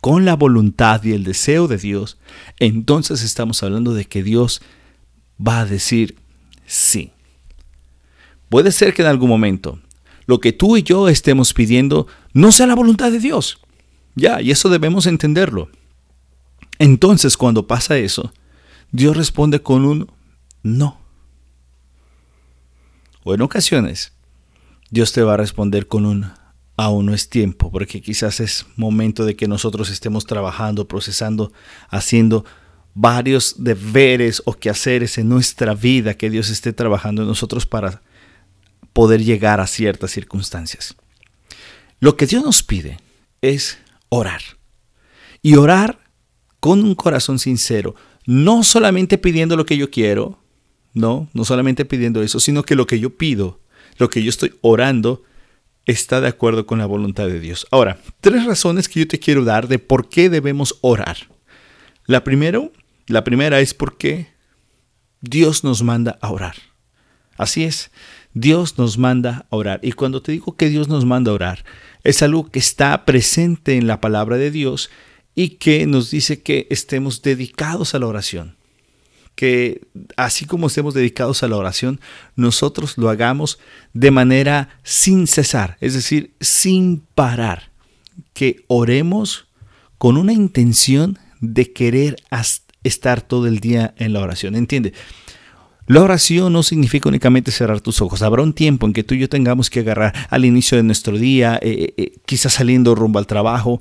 con 0.00 0.24
la 0.24 0.34
voluntad 0.34 1.02
y 1.04 1.12
el 1.12 1.24
deseo 1.24 1.68
de 1.68 1.78
Dios, 1.78 2.18
entonces 2.58 3.22
estamos 3.22 3.62
hablando 3.62 3.94
de 3.94 4.04
que 4.04 4.22
Dios 4.22 4.62
va 5.44 5.60
a 5.60 5.66
decir 5.66 6.16
sí. 6.66 7.12
Puede 8.48 8.72
ser 8.72 8.94
que 8.94 9.02
en 9.02 9.08
algún 9.08 9.28
momento 9.28 9.80
lo 10.26 10.40
que 10.40 10.52
tú 10.52 10.76
y 10.76 10.82
yo 10.82 11.08
estemos 11.08 11.54
pidiendo 11.54 12.06
no 12.32 12.52
sea 12.52 12.66
la 12.66 12.74
voluntad 12.74 13.10
de 13.10 13.18
Dios. 13.18 13.60
Ya, 14.14 14.40
y 14.40 14.50
eso 14.50 14.68
debemos 14.68 15.06
entenderlo. 15.06 15.70
Entonces, 16.78 17.36
cuando 17.36 17.66
pasa 17.66 17.96
eso, 17.96 18.32
Dios 18.90 19.16
responde 19.16 19.62
con 19.62 19.84
un 19.84 20.10
no. 20.62 21.00
O 23.24 23.34
en 23.34 23.42
ocasiones, 23.42 24.12
Dios 24.90 25.12
te 25.12 25.22
va 25.22 25.34
a 25.34 25.38
responder 25.38 25.86
con 25.86 26.06
un 26.06 26.30
aún 26.76 27.06
no 27.06 27.14
es 27.14 27.28
tiempo, 27.28 27.70
porque 27.70 28.00
quizás 28.00 28.40
es 28.40 28.66
momento 28.76 29.24
de 29.24 29.34
que 29.34 29.48
nosotros 29.48 29.90
estemos 29.90 30.26
trabajando, 30.26 30.86
procesando, 30.86 31.52
haciendo 31.88 32.44
varios 32.94 33.56
deberes 33.58 34.42
o 34.44 34.54
quehaceres 34.54 35.18
en 35.18 35.28
nuestra 35.28 35.74
vida 35.74 36.14
que 36.14 36.30
Dios 36.30 36.50
esté 36.50 36.72
trabajando 36.72 37.22
en 37.22 37.28
nosotros 37.28 37.66
para 37.66 38.02
poder 38.92 39.22
llegar 39.22 39.60
a 39.60 39.66
ciertas 39.66 40.10
circunstancias. 40.10 40.96
Lo 42.00 42.16
que 42.16 42.26
Dios 42.26 42.44
nos 42.44 42.62
pide 42.62 42.98
es 43.42 43.78
orar. 44.08 44.40
Y 45.42 45.56
orar 45.56 45.98
con 46.60 46.82
un 46.82 46.94
corazón 46.94 47.38
sincero, 47.38 47.94
no 48.24 48.62
solamente 48.62 49.18
pidiendo 49.18 49.56
lo 49.56 49.66
que 49.66 49.76
yo 49.76 49.90
quiero, 49.90 50.38
no, 50.94 51.28
no 51.34 51.44
solamente 51.44 51.84
pidiendo 51.84 52.22
eso, 52.22 52.40
sino 52.40 52.62
que 52.62 52.74
lo 52.74 52.86
que 52.86 52.98
yo 52.98 53.16
pido, 53.16 53.60
lo 53.98 54.10
que 54.10 54.22
yo 54.22 54.30
estoy 54.30 54.54
orando, 54.62 55.22
está 55.86 56.20
de 56.20 56.28
acuerdo 56.28 56.66
con 56.66 56.78
la 56.78 56.86
voluntad 56.86 57.26
de 57.28 57.40
Dios. 57.40 57.66
Ahora, 57.70 57.98
tres 58.20 58.44
razones 58.44 58.88
que 58.88 59.00
yo 59.00 59.08
te 59.08 59.18
quiero 59.18 59.44
dar 59.44 59.68
de 59.68 59.78
por 59.78 60.08
qué 60.08 60.28
debemos 60.28 60.78
orar. 60.82 61.16
La, 62.04 62.24
primero, 62.24 62.72
la 63.06 63.24
primera 63.24 63.60
es 63.60 63.72
porque 63.72 64.28
Dios 65.20 65.64
nos 65.64 65.82
manda 65.82 66.18
a 66.20 66.30
orar. 66.30 66.56
Así 67.38 67.64
es, 67.64 67.90
Dios 68.34 68.78
nos 68.78 68.98
manda 68.98 69.46
a 69.50 69.56
orar. 69.56 69.80
Y 69.82 69.92
cuando 69.92 70.22
te 70.22 70.32
digo 70.32 70.56
que 70.56 70.68
Dios 70.68 70.88
nos 70.88 71.04
manda 71.04 71.30
a 71.30 71.34
orar, 71.34 71.64
es 72.02 72.22
algo 72.22 72.50
que 72.50 72.58
está 72.58 73.04
presente 73.04 73.76
en 73.76 73.86
la 73.86 74.00
palabra 74.00 74.36
de 74.36 74.50
Dios 74.50 74.90
y 75.34 75.50
que 75.50 75.86
nos 75.86 76.10
dice 76.10 76.42
que 76.42 76.66
estemos 76.70 77.22
dedicados 77.22 77.94
a 77.94 77.98
la 77.98 78.06
oración 78.06 78.56
que 79.36 79.86
así 80.16 80.46
como 80.46 80.66
estemos 80.66 80.94
dedicados 80.94 81.42
a 81.42 81.48
la 81.48 81.56
oración, 81.56 82.00
nosotros 82.34 82.98
lo 82.98 83.10
hagamos 83.10 83.60
de 83.92 84.10
manera 84.10 84.70
sin 84.82 85.26
cesar, 85.26 85.76
es 85.80 85.94
decir, 85.94 86.34
sin 86.40 87.04
parar, 87.14 87.70
que 88.32 88.64
oremos 88.66 89.46
con 89.98 90.16
una 90.16 90.32
intención 90.32 91.18
de 91.40 91.72
querer 91.72 92.16
estar 92.82 93.20
todo 93.20 93.46
el 93.46 93.60
día 93.60 93.94
en 93.98 94.14
la 94.14 94.20
oración. 94.20 94.56
¿Entiende? 94.56 94.94
La 95.86 96.02
oración 96.02 96.52
no 96.52 96.62
significa 96.62 97.08
únicamente 97.08 97.52
cerrar 97.52 97.80
tus 97.80 98.00
ojos. 98.00 98.22
Habrá 98.22 98.42
un 98.42 98.54
tiempo 98.54 98.86
en 98.86 98.92
que 98.92 99.04
tú 99.04 99.14
y 99.14 99.20
yo 99.20 99.28
tengamos 99.28 99.70
que 99.70 99.80
agarrar 99.80 100.12
al 100.30 100.44
inicio 100.44 100.76
de 100.76 100.82
nuestro 100.82 101.16
día, 101.16 101.60
eh, 101.62 101.70
eh, 101.70 101.94
eh, 101.96 102.12
quizás 102.26 102.54
saliendo 102.54 102.94
rumbo 102.94 103.18
al 103.18 103.26
trabajo. 103.26 103.80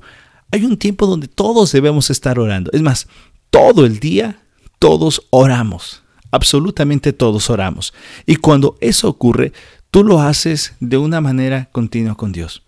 Hay 0.52 0.64
un 0.64 0.76
tiempo 0.76 1.06
donde 1.06 1.26
todos 1.26 1.72
debemos 1.72 2.10
estar 2.10 2.38
orando. 2.38 2.70
Es 2.72 2.82
más, 2.82 3.08
todo 3.50 3.84
el 3.84 3.98
día 3.98 4.45
todos 4.78 5.26
oramos, 5.30 6.02
absolutamente 6.30 7.12
todos 7.12 7.50
oramos. 7.50 7.94
Y 8.26 8.36
cuando 8.36 8.76
eso 8.80 9.08
ocurre, 9.08 9.52
tú 9.90 10.04
lo 10.04 10.20
haces 10.20 10.74
de 10.80 10.98
una 10.98 11.20
manera 11.20 11.68
continua 11.72 12.16
con 12.16 12.32
Dios. 12.32 12.62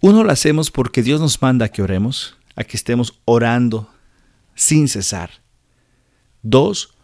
Uno 0.00 0.24
lo 0.24 0.32
hacemos 0.32 0.70
porque 0.70 1.02
Dios 1.02 1.20
nos 1.20 1.40
manda 1.42 1.68
que 1.68 1.82
oremos, 1.82 2.36
a 2.56 2.64
que 2.64 2.76
estemos 2.76 3.20
orando 3.24 3.90
sin 4.54 4.88
cesar. 4.88 5.30
Dos, 6.42 6.94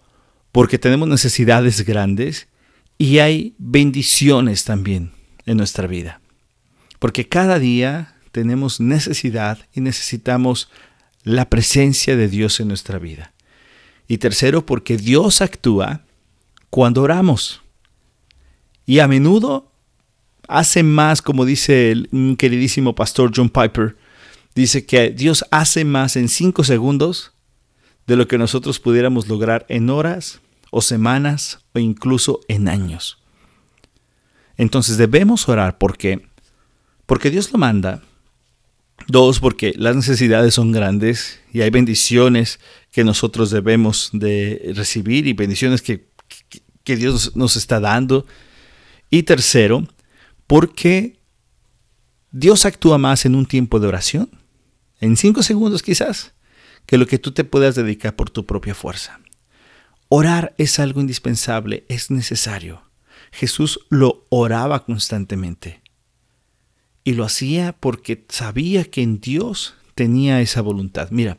porque 0.50 0.78
tenemos 0.78 1.09
necesidades 1.09 1.85
grandes 1.85 2.49
y 2.99 3.19
hay 3.19 3.55
bendiciones 3.59 4.64
también 4.64 5.12
en 5.45 5.59
nuestra 5.59 5.87
vida. 5.87 6.21
Porque 6.99 7.28
cada 7.28 7.59
día 7.59 8.16
tenemos 8.33 8.81
necesidad 8.81 9.59
y 9.75 9.81
necesitamos 9.81 10.71
la 11.23 11.50
presencia 11.50 12.16
de 12.16 12.28
Dios 12.28 12.61
en 12.61 12.69
nuestra 12.69 12.99
vida. 12.99 13.33
Y 14.08 14.18
tercero, 14.18 14.64
porque 14.64 14.96
Dios 14.96 15.40
actúa 15.40 16.02
cuando 16.70 17.02
oramos. 17.02 17.62
Y 18.84 19.00
a 19.00 19.08
menudo 19.08 19.72
hace 20.48 20.82
más, 20.82 21.22
como 21.22 21.44
dice 21.44 21.90
el 21.90 22.36
queridísimo 22.38 22.94
pastor 22.94 23.32
John 23.34 23.50
Piper, 23.50 23.96
dice 24.54 24.86
que 24.86 25.10
Dios 25.10 25.44
hace 25.50 25.84
más 25.84 26.16
en 26.16 26.28
cinco 26.28 26.64
segundos 26.64 27.32
de 28.06 28.16
lo 28.16 28.28
que 28.28 28.38
nosotros 28.38 28.78
pudiéramos 28.78 29.28
lograr 29.28 29.66
en 29.68 29.90
horas 29.90 30.40
o 30.70 30.80
semanas 30.80 31.60
o 31.75 31.78
incluso 31.78 32.40
en 32.48 32.68
años. 32.68 33.18
Entonces 34.56 34.96
debemos 34.96 35.48
orar 35.48 35.78
porque 35.78 36.28
porque 37.06 37.30
Dios 37.30 37.52
lo 37.52 37.58
manda. 37.58 38.02
Dos, 39.08 39.40
porque 39.40 39.72
las 39.76 39.94
necesidades 39.94 40.54
son 40.54 40.72
grandes 40.72 41.40
y 41.52 41.62
hay 41.62 41.70
bendiciones 41.70 42.58
que 42.90 43.04
nosotros 43.04 43.50
debemos 43.50 44.10
de 44.12 44.72
recibir 44.74 45.26
y 45.26 45.32
bendiciones 45.32 45.82
que, 45.82 46.08
que 46.82 46.96
Dios 46.96 47.36
nos 47.36 47.56
está 47.56 47.78
dando. 47.78 48.26
Y 49.10 49.22
tercero, 49.22 49.86
porque 50.46 51.20
Dios 52.32 52.66
actúa 52.66 52.98
más 52.98 53.24
en 53.24 53.34
un 53.34 53.46
tiempo 53.46 53.80
de 53.80 53.86
oración, 53.86 54.30
en 55.00 55.16
cinco 55.16 55.42
segundos 55.42 55.82
quizás, 55.82 56.32
que 56.86 56.98
lo 56.98 57.06
que 57.06 57.18
tú 57.18 57.32
te 57.32 57.44
puedas 57.44 57.74
dedicar 57.74 58.16
por 58.16 58.30
tu 58.30 58.46
propia 58.46 58.74
fuerza. 58.74 59.20
Orar 60.08 60.54
es 60.58 60.78
algo 60.78 61.00
indispensable, 61.00 61.84
es 61.88 62.10
necesario. 62.10 62.82
Jesús 63.32 63.80
lo 63.90 64.24
oraba 64.28 64.84
constantemente. 64.84 65.82
Y 67.06 67.12
lo 67.12 67.25
hacía 67.25 67.72
porque 67.78 68.25
sabía 68.28 68.82
que 68.82 69.00
en 69.00 69.20
Dios 69.20 69.75
tenía 69.94 70.40
esa 70.40 70.60
voluntad. 70.60 71.06
Mira, 71.12 71.38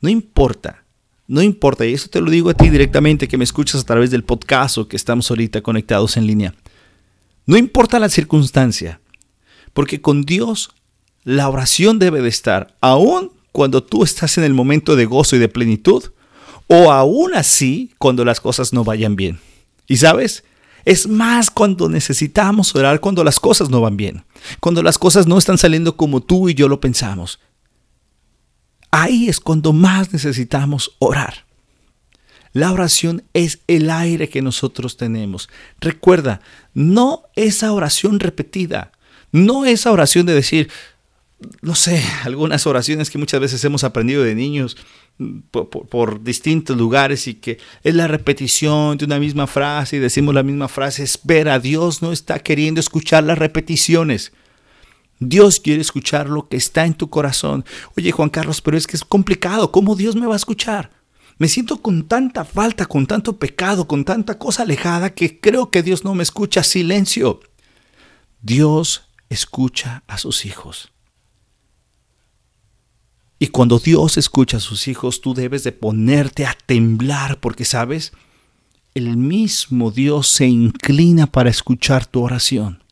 no 0.00 0.08
importa, 0.08 0.82
no 1.28 1.40
importa, 1.40 1.86
y 1.86 1.94
eso 1.94 2.08
te 2.08 2.20
lo 2.20 2.32
digo 2.32 2.50
a 2.50 2.54
ti 2.54 2.68
directamente 2.68 3.28
que 3.28 3.38
me 3.38 3.44
escuchas 3.44 3.82
a 3.82 3.84
través 3.84 4.10
del 4.10 4.24
podcast 4.24 4.76
o 4.76 4.88
que 4.88 4.96
estamos 4.96 5.30
ahorita 5.30 5.60
conectados 5.60 6.16
en 6.16 6.26
línea. 6.26 6.52
No 7.46 7.56
importa 7.56 8.00
la 8.00 8.08
circunstancia, 8.08 9.00
porque 9.72 10.00
con 10.00 10.22
Dios 10.22 10.70
la 11.22 11.48
oración 11.48 12.00
debe 12.00 12.20
de 12.20 12.28
estar, 12.28 12.74
aún 12.80 13.30
cuando 13.52 13.84
tú 13.84 14.02
estás 14.02 14.36
en 14.36 14.42
el 14.42 14.52
momento 14.52 14.96
de 14.96 15.06
gozo 15.06 15.36
y 15.36 15.38
de 15.38 15.48
plenitud, 15.48 16.06
o 16.66 16.90
aún 16.90 17.34
así 17.34 17.92
cuando 17.98 18.24
las 18.24 18.40
cosas 18.40 18.72
no 18.72 18.82
vayan 18.82 19.14
bien. 19.14 19.38
Y 19.86 19.98
sabes, 19.98 20.42
es 20.88 21.06
más 21.06 21.50
cuando 21.50 21.90
necesitamos 21.90 22.74
orar 22.74 23.00
cuando 23.00 23.22
las 23.22 23.38
cosas 23.38 23.68
no 23.68 23.82
van 23.82 23.98
bien, 23.98 24.24
cuando 24.58 24.82
las 24.82 24.96
cosas 24.96 25.26
no 25.26 25.36
están 25.36 25.58
saliendo 25.58 25.98
como 25.98 26.22
tú 26.22 26.48
y 26.48 26.54
yo 26.54 26.66
lo 26.66 26.80
pensamos. 26.80 27.40
Ahí 28.90 29.28
es 29.28 29.38
cuando 29.38 29.74
más 29.74 30.14
necesitamos 30.14 30.96
orar. 30.98 31.44
La 32.54 32.72
oración 32.72 33.22
es 33.34 33.58
el 33.66 33.90
aire 33.90 34.30
que 34.30 34.40
nosotros 34.40 34.96
tenemos. 34.96 35.50
Recuerda, 35.78 36.40
no 36.72 37.24
esa 37.36 37.70
oración 37.72 38.18
repetida, 38.18 38.92
No 39.30 39.66
esa 39.66 39.92
oración 39.92 40.24
de 40.24 40.32
decir, 40.32 40.70
no 41.60 41.74
sé, 41.74 42.02
algunas 42.24 42.66
oraciones 42.66 43.10
que 43.10 43.18
muchas 43.18 43.40
veces 43.40 43.62
hemos 43.62 43.84
aprendido 43.84 44.22
de 44.24 44.34
niños 44.34 44.78
por, 45.50 46.22
distintos 46.22 46.76
lugares 46.76 47.26
y 47.26 47.34
que 47.34 47.58
es 47.82 47.94
la 47.94 48.06
repetición 48.06 48.96
de 48.98 49.04
una 49.04 49.18
misma 49.18 49.46
frase 49.46 49.96
y 49.96 50.00
decimos 50.00 50.34
la 50.34 50.42
misma 50.42 50.68
frase. 50.68 51.02
Espera, 51.02 51.58
Dios 51.58 52.02
no 52.02 52.12
está 52.12 52.38
queriendo 52.38 52.80
escuchar 52.80 53.24
las 53.24 53.38
repeticiones. 53.38 54.32
Dios 55.20 55.58
quiere 55.58 55.80
escuchar 55.80 56.28
lo 56.28 56.48
que 56.48 56.56
está 56.56 56.86
en 56.86 56.94
tu 56.94 57.10
corazón. 57.10 57.64
Oye, 57.96 58.12
Juan 58.12 58.28
Carlos, 58.28 58.60
pero 58.60 58.76
es 58.76 58.86
que 58.86 58.96
es 58.96 59.04
complicado. 59.04 59.72
¿Cómo 59.72 59.96
Dios 59.96 60.14
me 60.14 60.26
va 60.26 60.34
a 60.34 60.36
escuchar? 60.36 60.90
Me 61.38 61.48
siento 61.48 61.82
con 61.82 62.06
tanta 62.06 62.44
falta, 62.44 62.86
con 62.86 63.06
tanto 63.06 63.36
pecado, 63.36 63.88
con 63.88 64.04
tanta 64.04 64.38
cosa 64.38 64.62
alejada 64.62 65.10
que 65.10 65.40
creo 65.40 65.70
que 65.70 65.82
Dios 65.82 66.04
no 66.04 66.14
me 66.14 66.22
escucha. 66.22 66.62
Silencio. 66.62 67.40
Dios 68.40 69.08
escucha 69.28 70.04
a 70.06 70.18
sus 70.18 70.44
hijos. 70.44 70.92
Y 73.38 73.48
cuando 73.48 73.78
Dios 73.78 74.16
escucha 74.16 74.56
a 74.56 74.60
sus 74.60 74.88
hijos, 74.88 75.20
tú 75.20 75.34
debes 75.34 75.62
de 75.62 75.72
ponerte 75.72 76.44
a 76.44 76.56
temblar 76.66 77.38
porque, 77.38 77.64
¿sabes? 77.64 78.12
El 78.94 79.16
mismo 79.16 79.90
Dios 79.92 80.26
se 80.26 80.46
inclina 80.46 81.26
para 81.28 81.50
escuchar 81.50 82.04
tu 82.06 82.22
oración. 82.22 82.82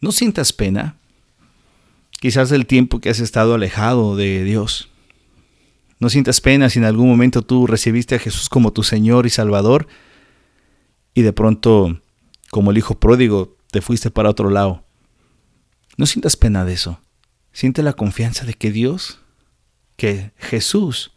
No 0.00 0.12
sientas 0.12 0.52
pena, 0.52 0.96
quizás 2.20 2.48
del 2.48 2.66
tiempo 2.66 3.00
que 3.00 3.10
has 3.10 3.18
estado 3.18 3.54
alejado 3.54 4.14
de 4.14 4.44
Dios. 4.44 4.88
No 5.98 6.10
sientas 6.10 6.40
pena 6.40 6.70
si 6.70 6.78
en 6.78 6.84
algún 6.84 7.08
momento 7.08 7.42
tú 7.42 7.66
recibiste 7.66 8.14
a 8.14 8.18
Jesús 8.18 8.48
como 8.48 8.72
tu 8.72 8.82
Señor 8.82 9.26
y 9.26 9.30
Salvador 9.30 9.88
y 11.14 11.22
de 11.22 11.32
pronto, 11.32 12.00
como 12.50 12.70
el 12.70 12.78
Hijo 12.78 13.00
pródigo, 13.00 13.56
te 13.72 13.80
fuiste 13.80 14.10
para 14.10 14.30
otro 14.30 14.50
lado. 14.50 14.84
No 15.96 16.04
sientas 16.04 16.36
pena 16.36 16.66
de 16.66 16.74
eso. 16.74 17.00
Siente 17.56 17.82
la 17.82 17.94
confianza 17.94 18.44
de 18.44 18.52
que 18.52 18.70
Dios, 18.70 19.18
que 19.96 20.32
Jesús, 20.36 21.12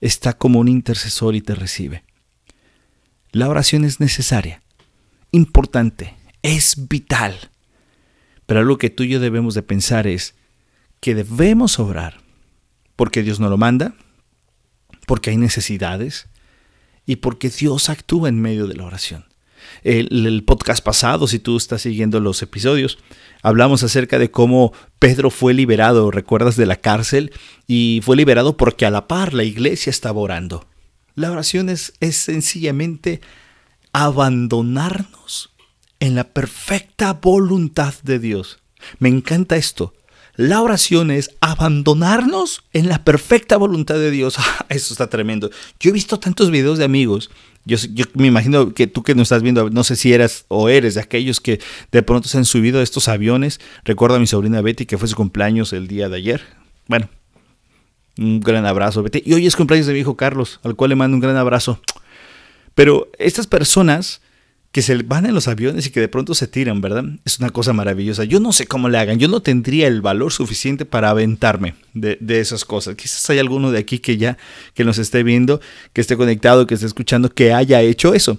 está 0.00 0.32
como 0.32 0.60
un 0.60 0.68
intercesor 0.68 1.36
y 1.36 1.42
te 1.42 1.54
recibe. 1.54 2.04
La 3.32 3.50
oración 3.50 3.84
es 3.84 4.00
necesaria, 4.00 4.62
importante, 5.30 6.16
es 6.40 6.88
vital. 6.88 7.50
Pero 8.46 8.60
algo 8.60 8.78
que 8.78 8.88
tú 8.88 9.02
y 9.02 9.10
yo 9.10 9.20
debemos 9.20 9.52
de 9.52 9.62
pensar 9.62 10.06
es 10.06 10.36
que 11.00 11.14
debemos 11.14 11.78
orar 11.78 12.22
porque 12.96 13.22
Dios 13.22 13.38
no 13.38 13.50
lo 13.50 13.58
manda, 13.58 13.94
porque 15.06 15.28
hay 15.28 15.36
necesidades 15.36 16.28
y 17.04 17.16
porque 17.16 17.50
Dios 17.50 17.90
actúa 17.90 18.30
en 18.30 18.40
medio 18.40 18.68
de 18.68 18.74
la 18.74 18.86
oración 18.86 19.27
el, 19.82 20.42
podcast 20.44 20.84
pasado, 20.84 21.26
si 21.26 21.38
tú 21.38 21.56
estás 21.56 21.82
siguiendo 21.82 22.20
los 22.20 22.42
episodios, 22.42 22.98
hablamos 23.42 23.82
acerca 23.82 24.18
de 24.18 24.30
cómo 24.30 24.72
Pedro 24.98 25.30
fue 25.30 25.54
liberado, 25.54 26.10
recuerdas, 26.10 26.56
de 26.56 26.66
la 26.66 26.76
cárcel 26.76 27.32
y 27.66 28.00
fue 28.04 28.16
liberado 28.16 28.56
porque 28.56 28.86
a 28.86 28.90
la 28.90 29.08
par 29.08 29.34
la 29.34 29.44
iglesia 29.44 29.90
estaba 29.90 30.20
orando. 30.20 30.66
La 31.14 31.30
oración 31.32 31.68
es, 31.68 31.94
es 32.00 32.16
sencillamente 32.16 33.20
abandonarnos 33.92 35.50
en 36.00 36.14
la 36.14 36.24
perfecta 36.24 37.14
voluntad 37.14 37.94
de 38.02 38.18
Dios. 38.18 38.60
Me 38.98 39.08
encanta 39.08 39.56
esto. 39.56 39.94
La 40.38 40.62
oración 40.62 41.10
es 41.10 41.30
abandonarnos 41.40 42.62
en 42.72 42.88
la 42.88 43.02
perfecta 43.02 43.56
voluntad 43.56 43.96
de 43.96 44.12
Dios. 44.12 44.36
Eso 44.68 44.94
está 44.94 45.10
tremendo. 45.10 45.50
Yo 45.80 45.90
he 45.90 45.92
visto 45.92 46.20
tantos 46.20 46.52
videos 46.52 46.78
de 46.78 46.84
amigos 46.84 47.28
yo, 47.76 48.04
me 48.14 48.26
imagino 48.26 48.72
que 48.72 48.86
tú 48.86 49.02
que 49.02 49.14
nos 49.14 49.26
estás 49.26 49.42
viendo, 49.42 49.68
no 49.70 49.84
sé 49.84 49.94
si 49.94 50.12
eras 50.12 50.46
o 50.48 50.68
eres 50.68 50.94
de 50.94 51.00
aquellos 51.00 51.40
que 51.40 51.60
de 51.92 52.02
pronto 52.02 52.28
se 52.28 52.38
han 52.38 52.44
subido 52.44 52.80
a 52.80 52.82
estos 52.82 53.08
aviones. 53.08 53.60
Recuerdo 53.84 54.16
a 54.16 54.18
mi 54.18 54.26
sobrina 54.26 54.62
Betty 54.62 54.86
que 54.86 54.98
fue 54.98 55.06
su 55.06 55.14
cumpleaños 55.16 55.72
el 55.72 55.86
día 55.86 56.08
de 56.08 56.16
ayer. 56.16 56.42
Bueno, 56.86 57.08
un 58.16 58.40
gran 58.40 58.64
abrazo, 58.66 59.02
Betty. 59.02 59.22
Y 59.24 59.34
hoy 59.34 59.46
es 59.46 59.54
cumpleaños 59.54 59.86
de 59.86 59.92
mi 59.92 60.00
hijo 60.00 60.16
Carlos, 60.16 60.60
al 60.64 60.74
cual 60.74 60.90
le 60.90 60.96
mando 60.96 61.14
un 61.14 61.20
gran 61.20 61.36
abrazo. 61.36 61.80
Pero 62.74 63.10
estas 63.18 63.46
personas 63.46 64.22
que 64.72 64.82
se 64.82 64.96
van 65.02 65.24
en 65.24 65.34
los 65.34 65.48
aviones 65.48 65.86
y 65.86 65.90
que 65.90 66.00
de 66.00 66.08
pronto 66.08 66.34
se 66.34 66.46
tiran, 66.46 66.80
¿verdad? 66.80 67.04
Es 67.24 67.38
una 67.38 67.50
cosa 67.50 67.72
maravillosa. 67.72 68.24
Yo 68.24 68.38
no 68.38 68.52
sé 68.52 68.66
cómo 68.66 68.88
le 68.88 68.98
hagan. 68.98 69.18
Yo 69.18 69.28
no 69.28 69.40
tendría 69.40 69.86
el 69.86 70.02
valor 70.02 70.32
suficiente 70.32 70.84
para 70.84 71.08
aventarme 71.10 71.74
de, 71.94 72.18
esas 72.38 72.64
cosas. 72.64 72.94
Quizás 72.94 73.28
hay 73.30 73.38
alguno 73.38 73.70
de 73.70 73.78
aquí 73.78 73.98
que 73.98 74.18
ya, 74.18 74.36
que 74.74 74.84
nos 74.84 74.98
esté 74.98 75.22
viendo, 75.22 75.60
que 75.94 76.02
esté 76.02 76.16
conectado, 76.16 76.66
que 76.66 76.74
esté 76.74 76.86
escuchando, 76.86 77.30
que 77.30 77.54
haya 77.54 77.80
hecho 77.80 78.12
eso. 78.12 78.38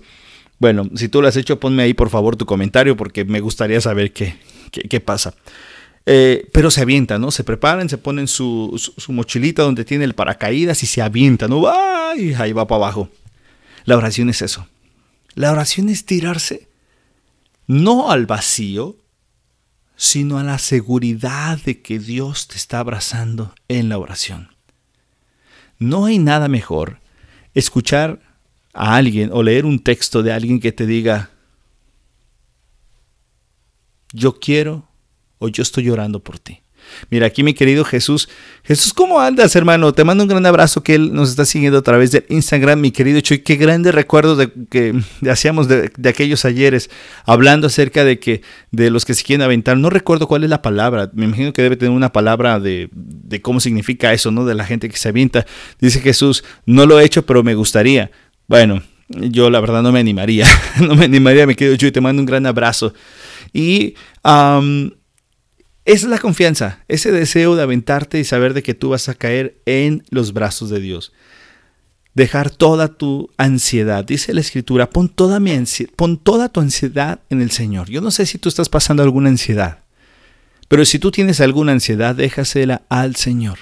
Bueno, 0.60 0.88
si 0.96 1.10
tú 1.10 1.22
lo 1.22 1.28
has 1.28 1.36
hecho, 1.36 1.60
ponme 1.60 1.84
ahí 1.84 1.94
por 1.94 2.10
favor 2.10 2.36
tu 2.36 2.46
comentario 2.46 2.96
porque 2.96 3.26
me 3.26 3.40
gustaría 3.40 3.82
saber 3.82 4.14
qué, 4.14 4.36
qué, 4.72 5.00
pasa. 5.00 5.34
Eh, 6.06 6.48
pero 6.54 6.70
se 6.70 6.82
avientan, 6.82 7.22
¿no? 7.22 7.32
Se 7.32 7.44
preparan, 7.44 7.90
se 7.90 7.98
ponen 7.98 8.28
su, 8.28 8.76
su, 8.98 9.12
mochilita 9.12 9.64
donde 9.64 9.84
tiene 9.84 10.04
el 10.04 10.14
paracaídas 10.14 10.84
y 10.84 10.86
se 10.86 11.02
avientan, 11.02 11.50
¿no? 11.50 11.64
¡Ay! 11.68 12.34
Ahí 12.38 12.52
va 12.52 12.68
para 12.68 12.78
abajo. 12.78 13.10
La 13.86 13.98
oración 13.98 14.30
es 14.30 14.42
eso 14.42 14.68
la 15.36 15.52
oración 15.52 15.90
es 15.90 16.06
tirarse 16.06 16.70
no 17.68 18.10
al 18.10 18.26
vacío, 18.26 18.98
sino 19.96 20.40
a 20.40 20.44
la 20.44 20.58
seguridad 20.58 21.60
de 21.60 21.82
que 21.82 22.00
Dios 22.00 22.48
te 22.48 22.56
está 22.56 22.80
abrazando 22.80 23.54
en 23.68 23.90
la 23.90 24.00
oración. 24.00 24.56
No 25.78 26.06
hay 26.06 26.18
nada 26.18 26.48
mejor 26.48 27.00
escuchar 27.54 28.22
a 28.74 28.96
alguien 28.96 29.30
o 29.32 29.44
leer 29.44 29.66
un 29.66 29.80
texto 29.84 30.24
de 30.24 30.32
alguien 30.32 30.60
que 30.60 30.72
te 30.72 30.86
diga, 30.86 31.30
yo 34.14 34.40
quiero 34.40 34.88
o 35.38 35.48
yo 35.48 35.62
estoy 35.62 35.90
orando 35.90 36.22
por 36.22 36.40
ti. 36.40 36.62
Mira, 37.10 37.28
aquí 37.28 37.44
mi 37.44 37.54
querido 37.54 37.84
Jesús. 37.84 38.30
Jesús, 38.64 38.94
¿cómo 38.94 39.20
andas, 39.20 39.56
hermano? 39.56 39.94
Te 39.94 40.04
mando 40.04 40.24
un 40.24 40.30
gran 40.30 40.46
abrazo 40.46 40.84
que 40.84 40.96
él 40.96 41.14
nos 41.14 41.30
está 41.30 41.46
siguiendo 41.46 41.80
a 41.80 41.82
través 41.82 42.12
de 42.12 42.26
Instagram, 42.30 42.80
mi 42.80 42.92
querido 42.92 43.20
Chuy. 43.22 43.40
Qué 43.40 43.56
grandes 43.56 43.94
recuerdos 43.94 44.38
de 44.38 44.52
que 44.70 45.00
hacíamos 45.30 45.68
de, 45.68 45.92
aquellos 46.08 46.46
ayeres, 46.46 46.90
hablando 47.26 47.68
acerca 47.68 48.04
de 48.04 48.20
que 48.20 48.42
de 48.72 48.90
los 48.90 49.06
que 49.06 49.14
se 49.14 49.24
quieren 49.24 49.44
aventar. 49.44 49.78
No 49.78 49.90
recuerdo 49.90 50.28
cuál 50.28 50.44
es 50.44 50.50
la 50.50 50.62
palabra. 50.62 51.10
Me 51.14 51.26
imagino 51.26 51.54
que 51.54 51.62
debe 51.62 51.76
tener 51.76 51.92
una 51.92 52.12
palabra 52.12 52.60
de, 52.60 52.90
de 52.94 53.42
cómo 53.42 53.60
significa 53.60 54.14
eso, 54.14 54.32
¿no? 54.32 54.46
De 54.46 54.56
la 54.56 54.66
gente 54.66 54.90
que 54.90 54.98
se 54.98 55.10
avienta. 55.10 55.46
Dice 55.80 56.00
Jesús, 56.02 56.44
no 56.66 56.86
lo 56.86 57.00
he 57.00 57.06
hecho, 57.06 57.26
pero 57.26 57.44
me 57.44 57.56
gustaría. 57.56 58.12
Bueno, 58.48 58.82
yo 59.10 59.50
la 59.50 59.60
verdad 59.60 59.82
no 59.82 59.92
me 59.92 60.00
animaría. 60.00 60.46
no 60.82 60.96
me 60.96 61.06
animaría, 61.06 61.48
mi 61.48 61.56
querido 61.56 61.78
Chuy. 61.78 61.92
Te 61.92 62.02
mando 62.02 62.22
un 62.22 62.26
gran 62.26 62.46
abrazo. 62.46 62.94
Y 63.54 63.96
esa 65.90 66.06
es 66.06 66.12
la 66.12 66.20
confianza, 66.20 66.84
ese 66.88 67.12
deseo 67.12 67.56
de 67.56 67.64
aventarte 67.64 68.20
y 68.20 68.24
saber 68.24 68.54
de 68.54 68.62
que 68.62 68.76
tú 68.76 68.90
vas 68.90 69.10
a 69.10 69.16
caer 69.16 69.60
en 69.66 70.04
los 70.12 70.34
brazos 70.34 70.70
de 70.70 70.80
Dios. 70.80 71.14
Dejar 72.14 72.52
toda 72.52 72.90
tu 72.90 73.32
ansiedad, 73.38 74.06
dice 74.06 74.36
la 74.36 74.42
escritura, 74.42 74.92
pon 74.92 75.10
toda, 75.10 75.40
mi 75.40 75.52
pon 75.96 76.20
toda 76.20 76.50
tu 76.50 76.60
ansiedad 76.60 77.22
en 77.32 77.42
el 77.42 77.50
Señor. 77.50 77.90
Yo 77.90 78.02
no 78.02 78.12
sé 78.12 78.28
si 78.28 78.38
tú 78.38 78.50
estás 78.50 78.70
pasando 78.70 79.02
alguna 79.02 79.30
ansiedad, 79.30 79.80
pero 80.68 80.86
si 80.86 81.00
tú 81.00 81.10
tienes 81.10 81.42
alguna 81.42 81.72
ansiedad, 81.72 82.14
déjasela 82.14 82.84
al 82.90 83.16
Señor, 83.16 83.58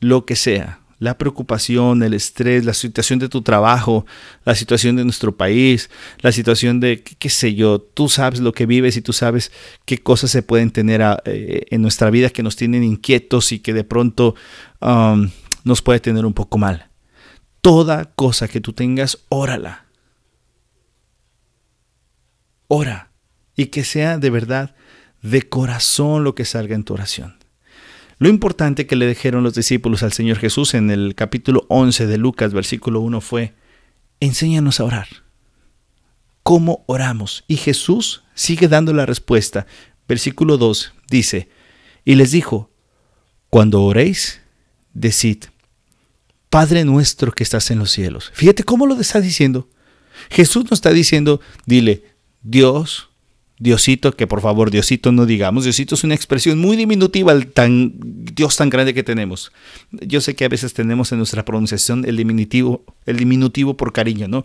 lo 0.00 0.26
que 0.26 0.34
sea, 0.34 0.80
la 1.04 1.18
preocupación, 1.18 2.02
el 2.02 2.14
estrés, 2.14 2.64
la 2.64 2.72
situación 2.72 3.18
de 3.18 3.28
tu 3.28 3.42
trabajo, 3.42 4.06
la 4.44 4.54
situación 4.54 4.96
de 4.96 5.04
nuestro 5.04 5.36
país, 5.36 5.90
la 6.20 6.32
situación 6.32 6.80
de, 6.80 7.02
qué, 7.02 7.28
sé 7.28 7.54
yo, 7.54 7.78
tú 7.78 8.08
sabes 8.08 8.40
lo 8.40 8.52
que 8.52 8.64
vives 8.64 8.96
y 8.96 9.02
tú 9.02 9.12
sabes 9.12 9.52
qué 9.84 9.98
cosas 9.98 10.30
se 10.30 10.42
pueden 10.42 10.70
tener 10.70 11.02
ah, 11.02 11.22
eh, 11.26 11.66
en 11.70 11.82
nuestra 11.82 12.10
vida 12.10 12.30
que 12.30 12.42
nos 12.42 12.56
tienen 12.56 12.82
inquietos 12.82 13.52
y 13.52 13.58
que 13.58 13.74
de 13.74 13.84
pronto 13.84 14.34
um, 14.80 15.30
nos 15.62 15.82
puede 15.82 16.00
tener 16.00 16.24
un 16.24 16.32
poco 16.32 16.56
mal. 16.56 16.88
Toda 17.60 18.06
cosa 18.06 18.48
que 18.48 18.60
tú 18.60 18.72
tengas, 18.72 19.18
órala. 19.28 19.84
Ora. 22.66 23.10
Y 23.56 23.66
que 23.66 23.84
sea 23.84 24.18
de 24.18 24.30
verdad, 24.30 24.74
de 25.22 25.48
corazón 25.48 26.24
lo 26.24 26.34
que 26.34 26.44
salga 26.44 26.74
en 26.74 26.82
tu 26.82 26.94
oración. 26.94 27.43
Lo 28.24 28.30
importante 28.30 28.86
que 28.86 28.96
le 28.96 29.06
dijeron 29.06 29.42
los 29.42 29.52
discípulos 29.52 30.02
al 30.02 30.14
Señor 30.14 30.38
Jesús 30.38 30.72
en 30.72 30.90
el 30.90 31.14
capítulo 31.14 31.66
11 31.68 32.06
de 32.06 32.16
Lucas, 32.16 32.54
versículo 32.54 33.00
1 33.02 33.20
fue, 33.20 33.52
enséñanos 34.18 34.80
a 34.80 34.84
orar. 34.84 35.08
¿Cómo 36.42 36.84
oramos? 36.86 37.44
Y 37.48 37.58
Jesús 37.58 38.24
sigue 38.32 38.66
dando 38.66 38.94
la 38.94 39.04
respuesta. 39.04 39.66
Versículo 40.08 40.56
2 40.56 40.94
dice, 41.10 41.50
y 42.02 42.14
les 42.14 42.30
dijo, 42.30 42.70
cuando 43.50 43.82
oréis, 43.82 44.40
decid, 44.94 45.44
Padre 46.48 46.86
nuestro 46.86 47.30
que 47.30 47.42
estás 47.42 47.70
en 47.70 47.78
los 47.78 47.90
cielos. 47.90 48.30
Fíjate 48.32 48.64
cómo 48.64 48.86
lo 48.86 48.98
está 48.98 49.20
diciendo. 49.20 49.68
Jesús 50.30 50.64
nos 50.64 50.78
está 50.78 50.92
diciendo, 50.92 51.42
dile, 51.66 52.04
Dios, 52.40 53.10
Diosito, 53.58 54.12
que 54.16 54.26
por 54.26 54.40
favor 54.40 54.70
Diosito 54.70 55.12
no 55.12 55.26
digamos, 55.26 55.64
Diosito 55.64 55.94
es 55.94 56.02
una 56.02 56.14
expresión 56.14 56.58
muy 56.58 56.76
diminutiva 56.76 57.30
al 57.30 57.46
tan 57.46 57.92
Dios 57.96 58.56
tan 58.56 58.68
grande 58.68 58.94
que 58.94 59.04
tenemos. 59.04 59.52
Yo 59.92 60.20
sé 60.20 60.34
que 60.34 60.44
a 60.44 60.48
veces 60.48 60.74
tenemos 60.74 61.12
en 61.12 61.18
nuestra 61.18 61.44
pronunciación 61.44 62.04
el 62.04 62.16
diminutivo, 62.16 62.84
el 63.06 63.16
diminutivo 63.16 63.76
por 63.76 63.92
cariño, 63.92 64.26
¿no? 64.26 64.44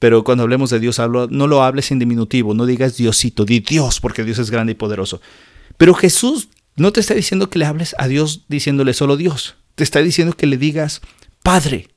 Pero 0.00 0.24
cuando 0.24 0.44
hablemos 0.44 0.70
de 0.70 0.80
Dios, 0.80 1.00
no 1.30 1.46
lo 1.46 1.62
hables 1.62 1.90
en 1.90 1.98
diminutivo, 1.98 2.54
no 2.54 2.66
digas 2.66 2.96
Diosito, 2.96 3.44
di 3.44 3.60
Dios, 3.60 4.00
porque 4.00 4.24
Dios 4.24 4.38
es 4.38 4.50
grande 4.50 4.72
y 4.72 4.76
poderoso. 4.76 5.20
Pero 5.76 5.94
Jesús 5.94 6.48
no 6.76 6.92
te 6.92 7.00
está 7.00 7.14
diciendo 7.14 7.50
que 7.50 7.58
le 7.58 7.64
hables 7.64 7.94
a 7.98 8.06
Dios 8.06 8.44
diciéndole 8.48 8.92
solo 8.94 9.16
Dios, 9.16 9.56
te 9.74 9.84
está 9.84 10.00
diciendo 10.00 10.36
que 10.36 10.46
le 10.46 10.56
digas 10.56 11.00
Padre. 11.42 11.88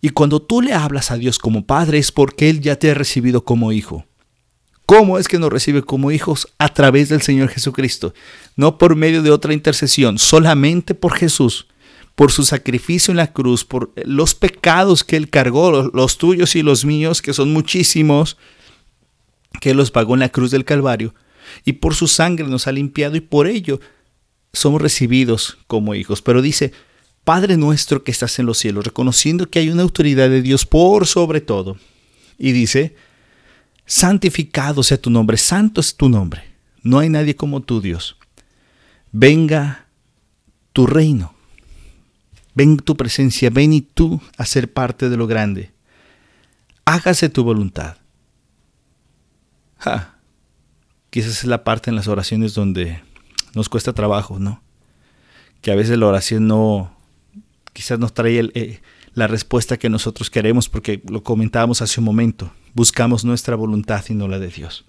Y 0.00 0.10
cuando 0.10 0.42
tú 0.42 0.62
le 0.62 0.74
hablas 0.74 1.10
a 1.10 1.16
Dios 1.16 1.38
como 1.38 1.64
Padre 1.64 1.98
es 1.98 2.10
porque 2.10 2.50
Él 2.50 2.60
ya 2.60 2.76
te 2.76 2.90
ha 2.90 2.94
recibido 2.94 3.44
como 3.44 3.72
hijo. 3.72 4.04
¿Cómo 4.92 5.18
es 5.18 5.26
que 5.26 5.38
nos 5.38 5.50
recibe 5.50 5.80
como 5.80 6.10
hijos? 6.10 6.48
A 6.58 6.68
través 6.68 7.08
del 7.08 7.22
Señor 7.22 7.48
Jesucristo, 7.48 8.12
no 8.56 8.76
por 8.76 8.94
medio 8.94 9.22
de 9.22 9.30
otra 9.30 9.54
intercesión, 9.54 10.18
solamente 10.18 10.94
por 10.94 11.14
Jesús 11.14 11.66
por 12.14 12.30
su 12.30 12.44
sacrificio 12.44 13.10
en 13.10 13.16
la 13.16 13.32
cruz, 13.32 13.64
por 13.64 13.90
los 14.04 14.34
pecados 14.34 15.02
que 15.02 15.16
Él 15.16 15.30
cargó, 15.30 15.90
los 15.94 16.18
tuyos 16.18 16.54
y 16.56 16.62
los 16.62 16.84
míos, 16.84 17.22
que 17.22 17.32
son 17.32 17.54
muchísimos, 17.54 18.36
que 19.62 19.72
los 19.72 19.90
pagó 19.90 20.12
en 20.12 20.20
la 20.20 20.28
cruz 20.28 20.50
del 20.50 20.66
Calvario, 20.66 21.14
y 21.64 21.72
por 21.72 21.94
su 21.94 22.06
sangre 22.06 22.46
nos 22.46 22.66
ha 22.66 22.72
limpiado 22.72 23.16
y 23.16 23.22
por 23.22 23.46
ello 23.46 23.80
somos 24.52 24.82
recibidos 24.82 25.56
como 25.68 25.94
hijos. 25.94 26.20
Pero 26.20 26.42
dice, 26.42 26.72
Padre 27.24 27.56
nuestro 27.56 28.04
que 28.04 28.10
estás 28.10 28.38
en 28.38 28.44
los 28.44 28.58
cielos, 28.58 28.84
reconociendo 28.84 29.48
que 29.48 29.60
hay 29.60 29.70
una 29.70 29.84
autoridad 29.84 30.28
de 30.28 30.42
Dios 30.42 30.66
por 30.66 31.06
sobre 31.06 31.40
todo. 31.40 31.78
Y 32.36 32.52
dice, 32.52 32.94
santificado 33.92 34.82
sea 34.82 35.00
tu 35.00 35.10
nombre, 35.10 35.36
santo 35.36 35.80
es 35.80 35.96
tu 35.96 36.08
nombre. 36.08 36.44
No 36.82 36.98
hay 36.98 37.08
nadie 37.08 37.36
como 37.36 37.60
tú, 37.60 37.80
Dios. 37.80 38.16
Venga 39.12 39.86
tu 40.72 40.86
reino 40.86 41.34
Ven 42.54 42.76
tu 42.76 42.96
presencia, 42.96 43.50
ven 43.50 43.72
y 43.72 43.80
tú 43.80 44.20
a 44.36 44.44
ser 44.44 44.72
parte 44.72 45.08
de 45.08 45.16
lo 45.16 45.26
grande. 45.26 45.72
Hágase 46.84 47.28
tu 47.28 47.44
voluntad. 47.44 47.96
Quizás 51.10 51.38
es 51.38 51.44
la 51.44 51.64
parte 51.64 51.90
en 51.90 51.96
las 51.96 52.08
oraciones 52.08 52.54
donde 52.54 53.02
nos 53.54 53.68
cuesta 53.68 53.92
trabajo, 53.92 54.38
¿no? 54.38 54.62
Que 55.62 55.72
a 55.72 55.74
veces 55.74 55.98
la 55.98 56.06
oración 56.06 56.46
no, 56.46 56.94
quizás 57.72 57.98
nos 57.98 58.12
trae 58.12 58.50
eh, 58.54 58.82
la 59.14 59.26
respuesta 59.26 59.76
que 59.76 59.90
nosotros 59.90 60.30
queremos 60.30 60.68
porque 60.68 61.02
lo 61.08 61.22
comentábamos 61.22 61.82
hace 61.82 62.00
un 62.00 62.06
momento. 62.06 62.52
Buscamos 62.74 63.24
nuestra 63.24 63.56
voluntad 63.56 64.04
y 64.08 64.14
no 64.14 64.28
la 64.28 64.38
de 64.38 64.48
Dios. 64.48 64.84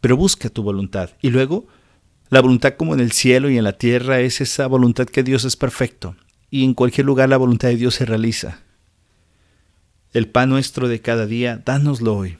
Pero 0.00 0.16
busca 0.16 0.48
tu 0.48 0.62
voluntad 0.62 1.10
y 1.20 1.30
luego 1.30 1.66
la 2.30 2.40
voluntad 2.40 2.74
como 2.76 2.94
en 2.94 3.00
el 3.00 3.12
cielo 3.12 3.50
y 3.50 3.58
en 3.58 3.64
la 3.64 3.72
tierra 3.72 4.20
es 4.20 4.40
esa 4.40 4.66
voluntad 4.66 5.06
que 5.06 5.22
Dios 5.22 5.44
es 5.44 5.56
perfecto 5.56 6.14
y 6.50 6.64
en 6.64 6.74
cualquier 6.74 7.06
lugar 7.06 7.28
la 7.28 7.36
voluntad 7.36 7.68
de 7.68 7.76
Dios 7.76 7.96
se 7.96 8.04
realiza. 8.04 8.60
El 10.12 10.28
pan 10.28 10.48
nuestro 10.48 10.88
de 10.88 11.00
cada 11.00 11.26
día, 11.26 11.62
dánoslo 11.64 12.16
hoy. 12.16 12.36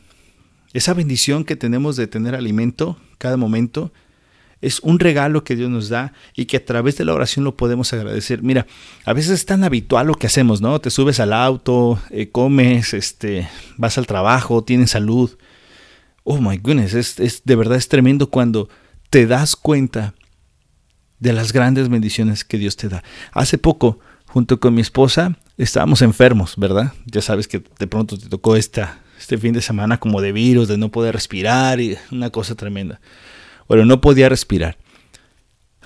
Esa 0.72 0.94
bendición 0.94 1.44
que 1.44 1.56
tenemos 1.56 1.96
de 1.96 2.06
tener 2.06 2.34
alimento 2.34 2.98
cada 3.18 3.36
momento 3.36 3.92
es 4.60 4.80
un 4.80 4.98
regalo 4.98 5.44
que 5.44 5.56
Dios 5.56 5.70
nos 5.70 5.88
da 5.88 6.12
y 6.34 6.46
que 6.46 6.56
a 6.56 6.64
través 6.64 6.96
de 6.96 7.04
la 7.04 7.14
oración 7.14 7.44
lo 7.44 7.56
podemos 7.56 7.92
agradecer. 7.92 8.42
Mira, 8.42 8.66
a 9.04 9.12
veces 9.12 9.32
es 9.32 9.46
tan 9.46 9.64
habitual 9.64 10.08
lo 10.08 10.14
que 10.14 10.26
hacemos, 10.26 10.60
¿no? 10.60 10.80
Te 10.80 10.90
subes 10.90 11.20
al 11.20 11.32
auto, 11.32 12.00
eh, 12.10 12.30
comes, 12.30 12.94
este, 12.94 13.48
vas 13.76 13.98
al 13.98 14.06
trabajo, 14.06 14.64
tienes 14.64 14.90
salud. 14.90 15.36
Oh 16.24 16.38
my 16.40 16.58
goodness, 16.58 16.94
es, 16.94 17.20
es 17.20 17.42
de 17.44 17.56
verdad 17.56 17.76
es 17.76 17.88
tremendo 17.88 18.30
cuando 18.30 18.68
te 19.10 19.26
das 19.26 19.56
cuenta 19.56 20.14
de 21.20 21.32
las 21.32 21.52
grandes 21.52 21.88
bendiciones 21.88 22.44
que 22.44 22.58
Dios 22.58 22.76
te 22.76 22.88
da. 22.88 23.02
Hace 23.32 23.58
poco, 23.58 23.98
junto 24.26 24.60
con 24.60 24.74
mi 24.74 24.80
esposa, 24.80 25.38
estábamos 25.56 26.02
enfermos, 26.02 26.54
¿verdad? 26.56 26.92
Ya 27.06 27.22
sabes 27.22 27.48
que 27.48 27.62
de 27.78 27.86
pronto 27.86 28.18
te 28.18 28.28
tocó 28.28 28.56
esta, 28.56 29.00
este 29.18 29.38
fin 29.38 29.52
de 29.52 29.62
semana 29.62 29.98
como 29.98 30.20
de 30.20 30.32
virus, 30.32 30.68
de 30.68 30.78
no 30.78 30.90
poder 30.90 31.14
respirar 31.14 31.80
y 31.80 31.96
una 32.10 32.30
cosa 32.30 32.54
tremenda. 32.54 33.00
Bueno, 33.68 33.84
no 33.84 34.00
podía 34.00 34.28
respirar. 34.28 34.78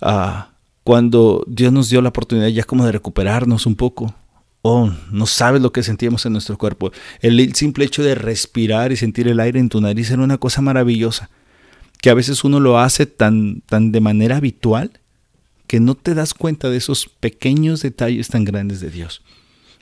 Ah, 0.00 0.50
cuando 0.84 1.44
Dios 1.46 1.72
nos 1.72 1.90
dio 1.90 2.00
la 2.00 2.08
oportunidad 2.08 2.48
ya 2.48 2.64
como 2.64 2.86
de 2.86 2.92
recuperarnos 2.92 3.66
un 3.66 3.76
poco, 3.76 4.14
oh, 4.62 4.90
no 5.10 5.26
sabes 5.26 5.60
lo 5.60 5.72
que 5.72 5.82
sentíamos 5.82 6.24
en 6.26 6.32
nuestro 6.32 6.56
cuerpo. 6.56 6.92
El 7.20 7.54
simple 7.54 7.84
hecho 7.84 8.02
de 8.02 8.14
respirar 8.14 8.92
y 8.92 8.96
sentir 8.96 9.28
el 9.28 9.40
aire 9.40 9.60
en 9.60 9.68
tu 9.68 9.80
nariz 9.80 10.10
era 10.10 10.22
una 10.22 10.38
cosa 10.38 10.62
maravillosa 10.62 11.30
que 12.00 12.10
a 12.10 12.14
veces 12.14 12.42
uno 12.42 12.58
lo 12.58 12.78
hace 12.78 13.06
tan, 13.06 13.62
tan 13.66 13.92
de 13.92 14.00
manera 14.00 14.38
habitual 14.38 14.90
que 15.68 15.78
no 15.78 15.94
te 15.94 16.14
das 16.14 16.34
cuenta 16.34 16.68
de 16.68 16.76
esos 16.76 17.06
pequeños 17.06 17.80
detalles 17.80 18.28
tan 18.28 18.44
grandes 18.44 18.80
de 18.80 18.90
Dios. 18.90 19.22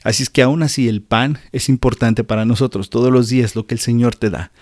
Así 0.05 0.23
es 0.23 0.31
que 0.31 0.43
aún 0.43 0.63
así 0.63 0.89
el 0.89 1.03
pan 1.03 1.39
es 1.53 1.69
importante 1.69 2.23
para 2.23 2.45
nosotros 2.45 2.91
todos 2.91 3.11
los 3.11 3.29
días 3.29 3.57
lo 3.57 3.67
que 3.67 3.75
el 3.75 3.81
Señor 3.81 4.17
te 4.17 4.31
da. 4.31 4.53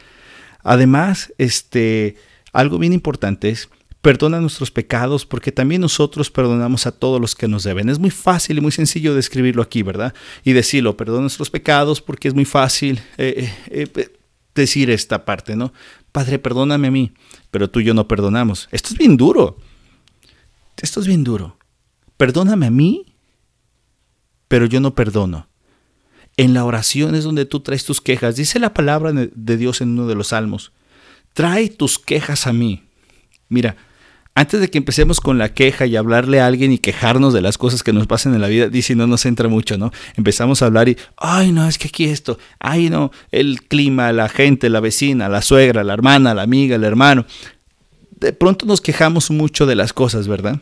Además, 0.63 1.33
este 1.39 2.17
algo 2.53 2.79
bien 2.79 2.93
importante 2.93 3.49
es 3.51 3.69
perdona 4.03 4.41
nuestros 4.41 4.71
pecados 4.71 5.27
porque 5.27 5.53
también 5.53 5.81
nosotros 5.81 6.31
perdonamos 6.31 6.87
a 6.87 6.93
todos 6.93 7.21
los 7.21 7.35
que 7.35 7.49
nos 7.49 7.65
deben. 7.65 7.89
Es 7.89 7.99
muy 7.99 8.11
fácil 8.11 8.59
y 8.59 8.61
muy 8.61 8.73
sencillo 8.73 9.15
describirlo 9.15 9.63
aquí, 9.63 9.83
¿verdad? 9.83 10.15
Y 10.45 10.53
decirlo, 10.53 10.97
perdona 10.97 11.23
nuestros 11.23 11.51
pecados 11.51 12.01
porque 12.01 12.29
es 12.29 12.35
muy 12.35 12.45
fácil 12.45 13.01
eh, 13.17 13.53
eh, 13.71 13.89
eh, 13.95 14.19
decir 14.55 14.91
esta 14.91 15.25
parte, 15.25 15.57
¿no? 15.57 15.73
Padre, 16.13 16.39
perdóname 16.39 16.89
a 16.89 16.91
mí, 16.91 17.13
pero 17.51 17.69
tú 17.69 17.81
y 17.81 17.85
yo 17.85 17.95
no 17.95 18.09
perdonamos. 18.09 18.69
Esto 18.71 18.91
es 18.93 18.99
bien 18.99 19.17
duro. 19.17 19.59
Esto 20.81 21.01
es 21.01 21.07
bien 21.07 21.25
duro. 21.25 21.59
Perdóname 22.17 22.67
a 22.67 22.71
mí, 22.71 23.15
pero 24.47 24.67
yo 24.67 24.81
no 24.81 24.95
perdono. 24.95 25.49
En 26.37 26.55
la 26.55 26.65
oración 26.65 27.17
es 27.17 27.25
donde 27.25 27.47
tú 27.47 27.61
traes 27.61 27.85
tus 27.85 28.01
quejas. 28.01 28.37
Dice 28.37 28.61
la 28.61 28.73
palabra 28.73 29.13
de 29.13 29.57
Dios 29.57 29.81
en 29.81 29.91
uno 29.91 30.07
de 30.07 30.15
los 30.15 30.29
salmos. 30.29 30.73
Trae 31.39 31.69
tus 31.69 32.01
quejas 32.01 32.49
a 32.49 32.53
mí. 32.53 32.83
Mira, 33.49 33.77
antes 34.35 34.61
de 34.61 34.71
que 34.71 34.77
empecemos 34.77 35.21
con 35.21 35.39
la 35.39 35.55
queja 35.55 35.87
y 35.87 35.95
hablarle 35.95 36.41
a 36.41 36.49
alguien 36.49 36.73
y 36.73 36.79
quejarnos 36.79 37.33
de 37.33 37.41
las 37.41 37.57
cosas 37.57 37.85
que 37.85 37.93
nos 37.93 38.09
pasan 38.09 38.35
en 38.35 38.41
la 38.41 38.49
vida, 38.49 38.69
dice 38.69 38.97
no 38.97 39.07
nos 39.07 39.25
entra 39.25 39.49
mucho, 39.49 39.79
¿no? 39.79 39.93
Empezamos 40.17 40.63
a 40.63 40.67
hablar 40.67 40.89
y, 40.89 40.97
ay, 41.17 41.53
no, 41.53 41.69
es 41.69 41.79
que 41.79 41.87
aquí 41.87 42.07
esto, 42.07 42.41
ay, 42.59 42.91
no, 42.91 43.13
el 43.31 43.63
clima, 43.63 44.13
la 44.13 44.29
gente, 44.29 44.69
la 44.69 44.81
vecina, 44.81 45.29
la 45.29 45.41
suegra, 45.41 45.85
la 45.85 45.93
hermana, 45.93 46.35
la 46.35 46.43
amiga, 46.43 46.75
el 46.75 46.83
hermano. 46.83 47.25
De 48.19 48.33
pronto 48.33 48.67
nos 48.67 48.81
quejamos 48.81 49.31
mucho 49.31 49.65
de 49.65 49.77
las 49.77 49.93
cosas, 49.93 50.27
¿verdad? 50.27 50.61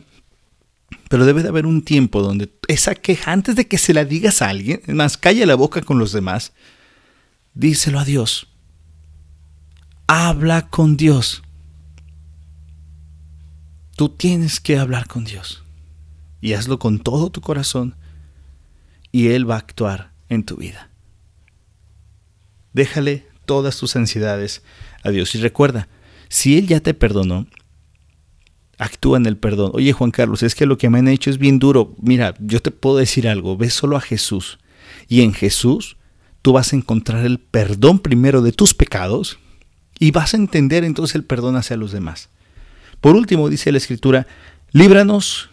Pero 1.09 1.25
debe 1.25 1.41
de 1.41 1.49
haber 1.49 1.65
un 1.65 1.81
tiempo 1.81 2.21
donde 2.21 2.51
esa 2.67 2.93
queja, 2.93 3.31
antes 3.31 3.55
de 3.55 3.67
que 3.67 3.79
se 3.79 3.95
la 3.95 4.05
digas 4.05 4.43
a 4.43 4.49
alguien, 4.49 4.83
más, 4.89 5.17
calla 5.17 5.47
la 5.47 5.55
boca 5.55 5.81
con 5.81 5.97
los 5.97 6.11
demás, 6.11 6.53
díselo 7.55 7.97
a 7.97 8.05
Dios. 8.05 8.47
Habla 10.09 10.69
con 10.69 10.95
Dios. 10.95 11.43
Tú 13.97 14.07
tienes 14.07 14.61
que 14.61 14.77
hablar 14.77 15.05
con 15.07 15.25
Dios. 15.25 15.63
Y 16.39 16.53
hazlo 16.53 16.79
con 16.79 16.99
todo 16.99 17.29
tu 17.29 17.41
corazón. 17.41 17.95
Y 19.11 19.27
Él 19.29 19.49
va 19.49 19.55
a 19.55 19.59
actuar 19.59 20.11
en 20.29 20.45
tu 20.45 20.55
vida. 20.55 20.89
Déjale 22.71 23.27
todas 23.45 23.77
tus 23.77 23.97
ansiedades 23.97 24.63
a 25.03 25.09
Dios. 25.09 25.35
Y 25.35 25.39
recuerda, 25.39 25.89
si 26.29 26.57
Él 26.57 26.67
ya 26.67 26.79
te 26.79 26.93
perdonó, 26.93 27.45
actúa 28.77 29.17
en 29.17 29.25
el 29.25 29.35
perdón. 29.35 29.71
Oye 29.73 29.91
Juan 29.91 30.11
Carlos, 30.11 30.41
es 30.41 30.55
que 30.55 30.65
lo 30.65 30.77
que 30.77 30.89
me 30.89 30.99
han 30.99 31.09
hecho 31.09 31.29
es 31.29 31.37
bien 31.37 31.59
duro. 31.59 31.95
Mira, 32.01 32.33
yo 32.39 32.61
te 32.61 32.71
puedo 32.71 32.95
decir 32.95 33.27
algo. 33.27 33.57
Ve 33.57 33.69
solo 33.69 33.97
a 33.97 34.01
Jesús. 34.01 34.57
Y 35.09 35.21
en 35.21 35.33
Jesús 35.33 35.97
tú 36.41 36.53
vas 36.53 36.71
a 36.71 36.77
encontrar 36.77 37.25
el 37.25 37.39
perdón 37.39 37.99
primero 37.99 38.41
de 38.41 38.53
tus 38.53 38.73
pecados 38.73 39.39
y 39.99 40.11
vas 40.11 40.33
a 40.33 40.37
entender 40.37 40.83
entonces 40.83 41.15
el 41.15 41.23
perdón 41.23 41.55
hacia 41.55 41.77
los 41.77 41.91
demás. 41.91 42.29
Por 43.01 43.15
último, 43.15 43.49
dice 43.49 43.71
la 43.71 43.77
Escritura, 43.77 44.27
líbranos 44.71 45.49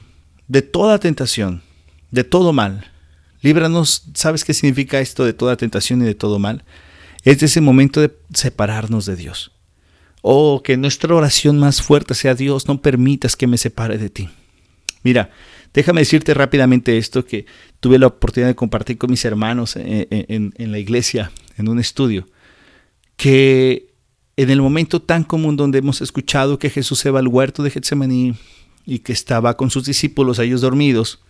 de 0.48 0.62
toda 0.62 0.98
tentación, 0.98 1.62
de 2.10 2.24
todo 2.24 2.52
mal. 2.52 2.90
Líbranos, 3.42 4.04
¿sabes 4.14 4.44
qué 4.44 4.54
significa 4.54 5.00
esto 5.00 5.24
de 5.24 5.32
toda 5.32 5.56
tentación 5.56 6.02
y 6.02 6.06
de 6.06 6.14
todo 6.14 6.38
mal? 6.38 6.64
Es 7.22 7.42
ese 7.42 7.60
momento 7.60 8.00
de 8.00 8.14
separarnos 8.32 9.06
de 9.06 9.16
Dios. 9.16 9.52
Oh, 10.22 10.62
que 10.62 10.76
nuestra 10.76 11.14
oración 11.14 11.58
más 11.58 11.82
fuerte 11.82 12.14
sea 12.14 12.34
Dios, 12.34 12.66
no 12.66 12.80
permitas 12.80 13.36
que 13.36 13.46
me 13.46 13.58
separe 13.58 13.98
de 13.98 14.08
ti. 14.08 14.30
Mira, 15.02 15.30
déjame 15.74 16.00
decirte 16.00 16.32
rápidamente 16.32 16.96
esto 16.96 17.26
que 17.26 17.44
tuve 17.80 17.98
la 17.98 18.06
oportunidad 18.06 18.48
de 18.48 18.54
compartir 18.54 18.96
con 18.96 19.10
mis 19.10 19.24
hermanos 19.26 19.76
en, 19.76 20.06
en, 20.10 20.54
en 20.56 20.72
la 20.72 20.78
iglesia, 20.78 21.30
en 21.58 21.68
un 21.68 21.78
estudio, 21.78 22.26
que 23.16 23.93
en 24.36 24.50
el 24.50 24.60
momento 24.60 25.00
tan 25.00 25.24
común 25.24 25.56
donde 25.56 25.78
hemos 25.78 26.00
escuchado 26.00 26.58
que 26.58 26.70
Jesús 26.70 26.98
se 26.98 27.10
va 27.10 27.20
al 27.20 27.28
huerto 27.28 27.62
de 27.62 27.70
Getsemaní 27.70 28.34
y 28.84 29.00
que 29.00 29.12
estaba 29.12 29.56
con 29.56 29.70
sus 29.70 29.84
discípulos, 29.84 30.38
ellos 30.38 30.60
dormidos, 30.60 31.20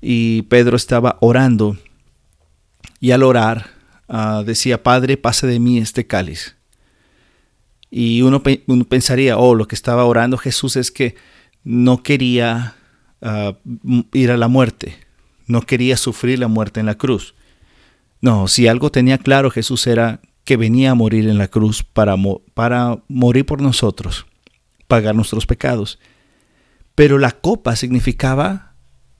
y 0.00 0.42
Pedro 0.42 0.76
estaba 0.76 1.18
orando, 1.20 1.76
y 3.00 3.10
al 3.10 3.22
orar 3.22 3.70
ah, 4.08 4.42
decía, 4.46 4.82
Padre, 4.82 5.16
pase 5.16 5.46
de 5.46 5.58
mí 5.58 5.78
este 5.78 6.06
cáliz. 6.06 6.56
Y 7.90 8.22
uno, 8.22 8.42
pensaría, 8.42 9.36
oh, 9.36 9.54
lo 9.54 9.66
que 9.66 9.74
estaba 9.74 10.04
orando 10.04 10.38
Jesús 10.38 10.76
es 10.76 10.90
que 10.90 11.16
no 11.64 12.02
quería 12.02 12.76
ah, 13.20 13.56
ir 14.12 14.30
a 14.30 14.36
la 14.36 14.48
muerte, 14.48 14.96
no 15.46 15.62
quería 15.62 15.96
sufrir 15.96 16.38
la 16.38 16.48
muerte 16.48 16.80
en 16.80 16.86
la 16.86 16.96
cruz. 16.96 17.34
No, 18.20 18.48
si 18.48 18.68
algo 18.68 18.90
tenía 18.90 19.18
claro 19.18 19.50
Jesús 19.50 19.86
era 19.86 20.20
que 20.44 20.56
venía 20.56 20.92
a 20.92 20.94
morir 20.94 21.28
en 21.28 21.38
la 21.38 21.48
cruz 21.48 21.82
para, 21.82 22.16
para 22.54 23.02
morir 23.08 23.46
por 23.46 23.60
nosotros, 23.60 24.26
pagar 24.86 25.14
nuestros 25.14 25.46
pecados. 25.46 25.98
Pero 26.94 27.18
la 27.18 27.32
copa 27.32 27.76
significaba 27.76 28.74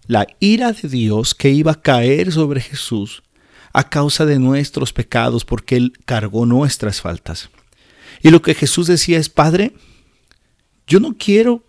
la 0.07 0.27
ira 0.41 0.73
de 0.73 0.89
Dios 0.89 1.35
que 1.35 1.51
iba 1.51 1.73
a 1.73 1.81
caer 1.81 2.33
sobre 2.33 2.61
Jesús 2.61 3.23
a 3.73 3.89
causa 3.89 4.27
de 4.27 4.39
nuestros 4.39 4.93
pecados 4.93 5.45
porque 5.45 5.77
Él 5.77 5.93
cargó 6.05 6.47
nuestras 6.47 7.01
faltas. 7.01 7.51
Y 8.23 8.31
lo 8.31 8.43
que 8.43 8.55
Jesús 8.55 8.87
decía 8.87 9.19
es, 9.19 9.29
Padre, 9.29 9.73
yo 10.87 11.01
no 11.01 11.17
quiero 11.17 11.65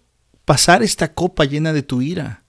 pasar 0.45 0.83
esta 0.83 1.13
copa 1.13 1.45
llena 1.45 1.73
de 1.73 1.83
tu 1.83 2.01
ira. 2.01 2.43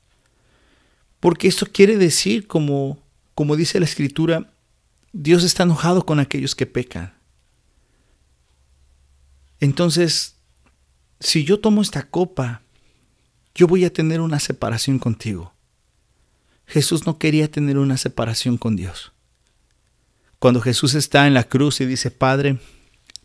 Porque 1.20 1.46
esto 1.46 1.66
quiere 1.70 1.98
decir, 1.98 2.46
como, 2.46 2.98
como 3.34 3.54
dice 3.54 3.78
la 3.78 3.84
Escritura, 3.84 4.50
Dios 5.12 5.44
está 5.44 5.64
enojado 5.64 6.06
con 6.06 6.20
aquellos 6.20 6.54
que 6.54 6.66
pecan. 6.66 7.14
Entonces, 9.60 10.36
si 11.20 11.44
yo 11.44 11.60
tomo 11.60 11.82
esta 11.82 12.08
copa, 12.08 12.62
yo 13.54 13.66
voy 13.66 13.84
a 13.84 13.92
tener 13.92 14.20
una 14.20 14.40
separación 14.40 14.98
contigo. 14.98 15.54
Jesús 16.66 17.06
no 17.06 17.18
quería 17.18 17.50
tener 17.50 17.78
una 17.78 17.98
separación 17.98 18.56
con 18.56 18.76
Dios. 18.76 19.12
Cuando 20.38 20.60
Jesús 20.60 20.94
está 20.94 21.26
en 21.26 21.34
la 21.34 21.44
cruz 21.44 21.80
y 21.80 21.86
dice, 21.86 22.10
Padre, 22.10 22.58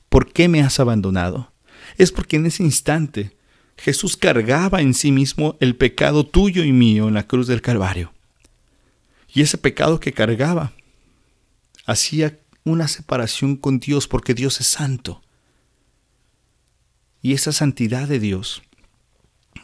¿por 0.09 0.31
qué 0.31 0.47
me 0.49 0.61
has 0.61 0.79
abandonado? 0.79 1.53
Es 1.97 2.11
porque 2.11 2.35
en 2.35 2.45
ese 2.45 2.63
instante 2.63 3.37
Jesús 3.77 4.17
cargaba 4.17 4.81
en 4.81 4.93
sí 4.93 5.11
mismo 5.11 5.55
el 5.59 5.75
pecado 5.75 6.25
tuyo 6.25 6.63
y 6.63 6.73
mío 6.73 7.07
en 7.07 7.13
la 7.13 7.25
cruz 7.25 7.47
del 7.47 7.61
Calvario. 7.61 8.13
Y 9.33 9.41
ese 9.41 9.57
pecado 9.57 9.99
que 9.99 10.13
cargaba 10.13 10.73
hacía 11.87 12.39
una 12.63 12.87
separación 12.87 13.55
con 13.55 13.79
Dios 13.79 14.07
porque 14.07 14.35
Dios 14.35 14.61
es 14.61 14.67
santo. 14.67 15.23
Y 17.23 17.33
esa 17.33 17.51
santidad 17.51 18.07
de 18.07 18.19
Dios 18.19 18.61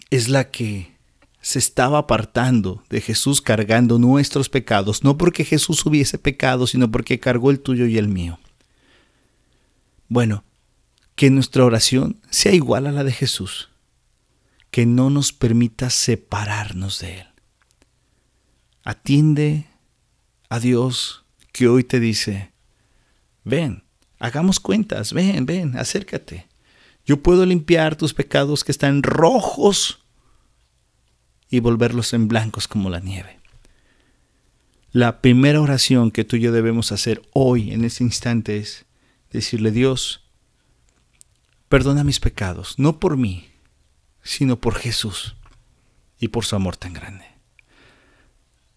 es 0.09 0.29
la 0.29 0.49
que 0.49 0.97
se 1.41 1.59
estaba 1.59 1.99
apartando 1.99 2.83
de 2.89 3.01
Jesús 3.01 3.41
cargando 3.41 3.99
nuestros 3.99 4.49
pecados, 4.49 5.03
no 5.03 5.17
porque 5.17 5.43
Jesús 5.43 5.85
hubiese 5.85 6.17
pecado, 6.17 6.65
sino 6.65 6.89
porque 6.89 7.19
cargó 7.19 7.51
el 7.51 7.59
tuyo 7.59 7.85
y 7.85 7.97
el 7.97 8.07
mío. 8.07 8.39
Bueno, 10.07 10.45
que 11.15 11.29
nuestra 11.29 11.65
oración 11.65 12.21
sea 12.29 12.53
igual 12.53 12.87
a 12.87 12.91
la 12.91 13.03
de 13.03 13.11
Jesús 13.11 13.69
que 14.71 14.87
no 14.87 15.11
nos 15.11 15.33
permita 15.33 15.91
separarnos 15.91 16.99
de 16.99 17.19
Él. 17.19 17.27
Atiende 18.83 19.67
a 20.49 20.59
Dios 20.59 21.22
que 21.53 21.69
hoy 21.69 21.85
te 21.85 22.01
dice, 22.01 22.51
ven, 23.45 23.83
hagamos 24.19 24.59
cuentas, 24.59 25.13
ven, 25.13 25.45
ven, 25.45 25.77
acércate. 25.77 26.47
Yo 27.05 27.21
puedo 27.21 27.45
limpiar 27.45 27.95
tus 27.95 28.13
pecados 28.13 28.63
que 28.63 28.71
están 28.71 29.03
rojos 29.03 30.03
y 31.49 31.59
volverlos 31.59 32.13
en 32.13 32.27
blancos 32.27 32.67
como 32.67 32.89
la 32.89 32.99
nieve. 32.99 33.39
La 34.91 35.21
primera 35.21 35.61
oración 35.61 36.11
que 36.11 36.23
tú 36.23 36.35
y 36.35 36.41
yo 36.41 36.51
debemos 36.51 36.91
hacer 36.91 37.21
hoy, 37.33 37.71
en 37.71 37.85
este 37.85 38.03
instante, 38.03 38.57
es 38.57 38.85
decirle, 39.31 39.71
Dios, 39.71 40.23
perdona 41.69 42.03
mis 42.03 42.19
pecados, 42.19 42.79
no 42.79 42.99
por 42.99 43.15
mí, 43.15 43.49
sino 44.23 44.59
por 44.59 44.75
Jesús 44.75 45.35
y 46.19 46.29
por 46.29 46.45
su 46.45 46.55
amor 46.55 46.77
tan 46.77 46.93
grande. 46.93 47.25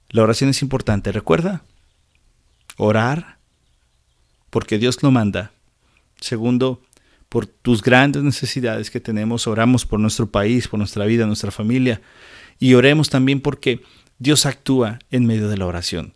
La 0.09 0.23
oración 0.23 0.51
es 0.51 0.61
importante, 0.63 1.13
recuerda, 1.13 1.65
orar 2.77 3.39
porque 4.51 4.79
Dios 4.79 5.03
lo 5.03 5.11
manda. 5.11 5.53
Segundo, 6.21 6.81
por 7.29 7.47
tus 7.47 7.83
grandes 7.83 8.23
necesidades 8.23 8.91
que 8.91 9.01
tenemos, 9.01 9.47
oramos 9.47 9.85
por 9.85 10.01
nuestro 10.01 10.31
país, 10.31 10.69
por 10.69 10.79
nuestra 10.79 11.05
vida, 11.05 11.27
nuestra 11.27 11.51
familia, 11.51 12.01
y 12.59 12.75
oremos 12.75 13.11
también 13.11 13.41
porque 13.41 13.83
Dios 14.19 14.47
actúa 14.47 14.99
en 15.11 15.27
medio 15.27 15.49
de 15.49 15.59
la 15.59 15.67
oración. 15.67 16.15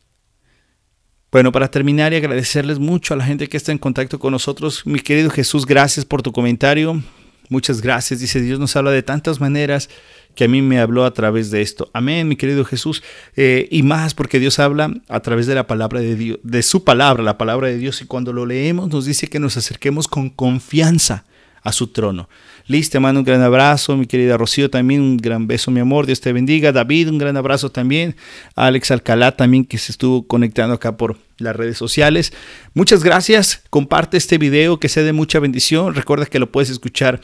Bueno, 1.31 1.53
para 1.53 1.71
terminar 1.71 2.13
y 2.13 2.17
agradecerles 2.17 2.79
mucho 2.79 3.15
a 3.15 3.17
la 3.17 3.25
gente 3.25 3.49
que 3.49 3.57
está 3.57 3.73
en 3.73 3.79
contacto 3.79 4.19
con 4.19 4.33
nosotros, 4.33 4.87
mi 4.87 5.01
querido 5.01 5.31
Jesús, 5.31 5.67
gracias 5.67 6.05
por 6.05 6.23
tu 6.23 6.33
comentario. 6.33 7.03
Muchas 7.49 7.81
gracias. 7.81 8.21
Dice, 8.21 8.41
Dios 8.41 8.59
nos 8.59 8.75
habla 8.77 8.91
de 8.91 9.03
tantas 9.03 9.41
maneras 9.41 9.91
que 10.35 10.45
a 10.45 10.49
mí 10.49 10.63
me 10.63 10.81
habló 10.81 11.05
a 11.05 11.13
través 11.13 11.51
de 11.51 11.63
esto. 11.63 11.91
Amén, 11.93 12.29
mi 12.29 12.37
querido 12.37 12.65
Jesús. 12.65 13.03
Eh, 13.37 13.69
y 13.71 13.83
más 13.83 14.15
porque 14.15 14.39
Dios 14.39 14.59
habla 14.59 14.93
a 15.09 15.21
través 15.21 15.47
de 15.47 15.55
la 15.55 15.67
palabra 15.67 16.01
de 16.01 16.17
Dios, 16.17 16.39
de 16.43 16.63
su 16.63 16.85
palabra, 16.85 17.23
la 17.23 17.39
palabra 17.39 17.69
de 17.69 17.79
Dios. 17.79 18.01
Y 18.03 18.07
cuando 18.07 18.33
lo 18.33 18.47
leemos 18.47 18.89
nos 18.89 19.05
dice 19.05 19.29
que 19.29 19.39
nos 19.39 19.57
acerquemos 19.57 20.09
con 20.09 20.31
confianza 20.31 21.25
a 21.63 21.73
su 21.73 21.89
trono. 21.89 22.29
Liz, 22.67 22.89
te 22.89 23.01
mando 23.01 23.21
un 23.21 23.25
gran 23.25 23.43
abrazo, 23.43 23.97
mi 23.97 24.07
querida 24.07 24.37
Rocío 24.37 24.71
también, 24.71 25.01
un 25.01 25.17
gran 25.17 25.47
beso, 25.47 25.71
mi 25.71 25.81
amor, 25.81 26.07
Dios 26.07 26.21
te 26.21 26.33
bendiga. 26.33 26.73
David, 26.73 27.09
un 27.09 27.19
gran 27.19 27.37
abrazo 27.37 27.71
también. 27.71 28.17
Alex 28.55 28.91
Alcalá 28.93 29.37
también 29.37 29.65
que 29.65 29.77
se 29.77 29.93
estuvo 29.93 30.27
conectando 30.27 30.75
acá 30.75 30.97
por 30.97 31.19
las 31.39 31.57
redes 31.57 31.77
sociales. 31.77 32.33
Muchas 32.75 33.03
gracias, 33.03 33.63
comparte 33.71 34.17
este 34.17 34.39
video 34.39 34.79
que 34.79 34.89
sea 34.89 35.03
de 35.03 35.13
mucha 35.13 35.41
bendición. 35.41 35.95
Recuerda 35.95 36.27
que 36.27 36.39
lo 36.39 36.53
puedes 36.53 36.71
escuchar 36.71 37.21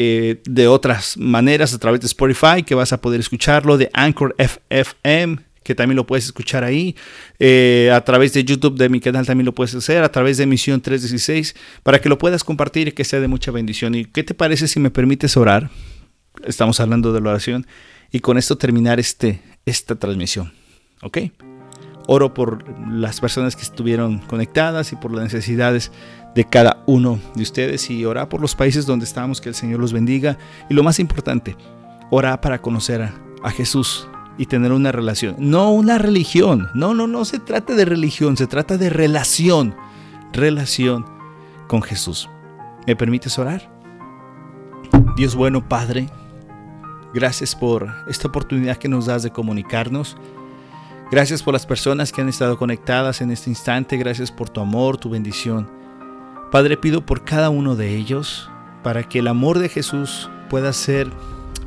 eh, 0.00 0.40
de 0.44 0.68
otras 0.68 1.16
maneras 1.18 1.74
a 1.74 1.78
través 1.78 2.00
de 2.00 2.06
Spotify, 2.06 2.62
que 2.64 2.76
vas 2.76 2.92
a 2.92 3.00
poder 3.00 3.18
escucharlo, 3.18 3.76
de 3.76 3.90
Anchor 3.92 4.36
FFM, 4.38 5.40
que 5.64 5.74
también 5.74 5.96
lo 5.96 6.06
puedes 6.06 6.24
escuchar 6.24 6.62
ahí. 6.62 6.94
Eh, 7.40 7.90
a 7.92 8.00
través 8.04 8.32
de 8.32 8.44
YouTube 8.44 8.78
de 8.78 8.88
mi 8.88 9.00
canal 9.00 9.26
también 9.26 9.46
lo 9.46 9.56
puedes 9.56 9.74
hacer. 9.74 10.04
A 10.04 10.12
través 10.12 10.36
de 10.36 10.46
Misión 10.46 10.80
316 10.80 11.56
para 11.82 12.00
que 12.00 12.08
lo 12.08 12.16
puedas 12.16 12.44
compartir 12.44 12.86
y 12.86 12.92
que 12.92 13.02
sea 13.02 13.18
de 13.18 13.26
mucha 13.26 13.50
bendición. 13.50 13.96
¿Y 13.96 14.04
qué 14.04 14.22
te 14.22 14.34
parece 14.34 14.68
si 14.68 14.78
me 14.78 14.92
permites 14.92 15.36
orar? 15.36 15.68
Estamos 16.46 16.78
hablando 16.78 17.12
de 17.12 17.20
la 17.20 17.30
oración. 17.30 17.66
Y 18.12 18.20
con 18.20 18.38
esto 18.38 18.56
terminar 18.56 19.00
este, 19.00 19.42
esta 19.66 19.96
transmisión. 19.96 20.52
¿Ok? 21.02 21.18
Oro 22.08 22.34
por 22.34 22.64
las 22.90 23.20
personas 23.20 23.54
que 23.54 23.62
estuvieron 23.62 24.18
conectadas 24.18 24.92
y 24.92 24.96
por 24.96 25.12
las 25.12 25.22
necesidades 25.22 25.92
de 26.34 26.44
cada 26.44 26.82
uno 26.86 27.20
de 27.36 27.42
ustedes 27.42 27.88
y 27.90 28.04
orar 28.04 28.28
por 28.28 28.40
los 28.40 28.56
países 28.56 28.86
donde 28.86 29.04
estamos, 29.04 29.40
que 29.40 29.50
el 29.50 29.54
Señor 29.54 29.78
los 29.78 29.92
bendiga. 29.92 30.38
Y 30.68 30.74
lo 30.74 30.82
más 30.82 30.98
importante, 30.98 31.56
orar 32.10 32.40
para 32.40 32.60
conocer 32.60 33.02
a, 33.02 33.14
a 33.44 33.50
Jesús, 33.50 34.08
y 34.38 34.46
tener 34.46 34.72
una 34.72 34.92
relación. 34.92 35.34
No 35.38 35.72
una 35.72 35.98
religión. 35.98 36.70
No, 36.72 36.94
no, 36.94 37.06
no 37.06 37.24
se 37.24 37.40
trata 37.40 37.74
de 37.74 37.84
religión, 37.84 38.36
se 38.36 38.46
trata 38.46 38.78
de 38.78 38.88
relación. 38.88 39.74
Relación 40.32 41.04
con 41.66 41.82
Jesús. 41.82 42.30
¿Me 42.86 42.96
permites 42.96 43.38
orar? 43.38 43.68
Dios 45.16 45.34
bueno, 45.34 45.68
Padre, 45.68 46.08
gracias 47.12 47.56
por 47.56 47.92
esta 48.08 48.28
oportunidad 48.28 48.76
que 48.76 48.88
nos 48.88 49.06
das 49.06 49.24
de 49.24 49.30
comunicarnos. 49.30 50.16
Gracias 51.10 51.42
por 51.42 51.54
las 51.54 51.66
personas 51.66 52.12
que 52.12 52.20
han 52.20 52.28
estado 52.28 52.58
conectadas 52.58 53.20
en 53.20 53.30
este 53.30 53.50
instante. 53.50 53.96
Gracias 53.96 54.30
por 54.30 54.50
tu 54.50 54.60
amor, 54.60 54.98
tu 54.98 55.10
bendición. 55.10 55.70
Padre, 56.50 56.76
pido 56.76 57.04
por 57.04 57.24
cada 57.24 57.50
uno 57.50 57.76
de 57.76 57.96
ellos 57.96 58.50
para 58.82 59.02
que 59.02 59.18
el 59.20 59.28
amor 59.28 59.58
de 59.58 59.68
Jesús 59.68 60.30
pueda 60.50 60.72
ser 60.72 61.10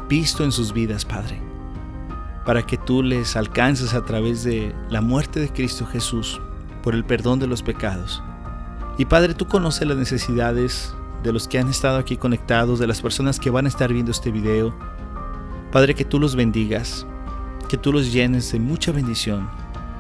visto 0.08 0.44
en 0.44 0.52
sus 0.52 0.74
vidas, 0.74 1.06
Padre 1.06 1.52
para 2.46 2.66
que 2.66 2.78
tú 2.78 3.04
les 3.04 3.36
alcances 3.36 3.94
a 3.94 4.04
través 4.04 4.44
de 4.44 4.74
la 4.90 5.02
muerte 5.02 5.40
de 5.40 5.50
Cristo 5.50 5.86
Jesús 5.86 6.42
por 6.84 6.96
el 6.96 7.06
perdón 7.06 7.40
de 7.40 7.48
los 7.48 7.62
pecados. 7.62 8.24
Y 8.98 9.06
Padre, 9.06 9.34
tú 9.34 9.48
conoces 9.48 9.88
las 9.88 9.98
necesidades 9.98 10.94
de 11.24 11.32
los 11.32 11.48
que 11.48 11.60
han 11.60 11.70
estado 11.70 11.98
aquí 11.98 12.18
conectados, 12.18 12.80
de 12.80 12.88
las 12.88 13.02
personas 13.02 13.40
que 13.40 13.52
van 13.52 13.66
a 13.66 13.70
estar 13.70 13.94
viendo 13.94 14.12
este 14.12 14.32
video. 14.32 14.76
Padre, 15.72 15.94
que 15.94 16.04
tú 16.04 16.20
los 16.20 16.36
bendigas, 16.36 17.06
que 17.72 17.78
tú 17.78 17.94
los 17.94 18.12
llenes 18.12 18.52
de 18.52 18.60
mucha 18.60 18.92
bendición, 18.92 19.50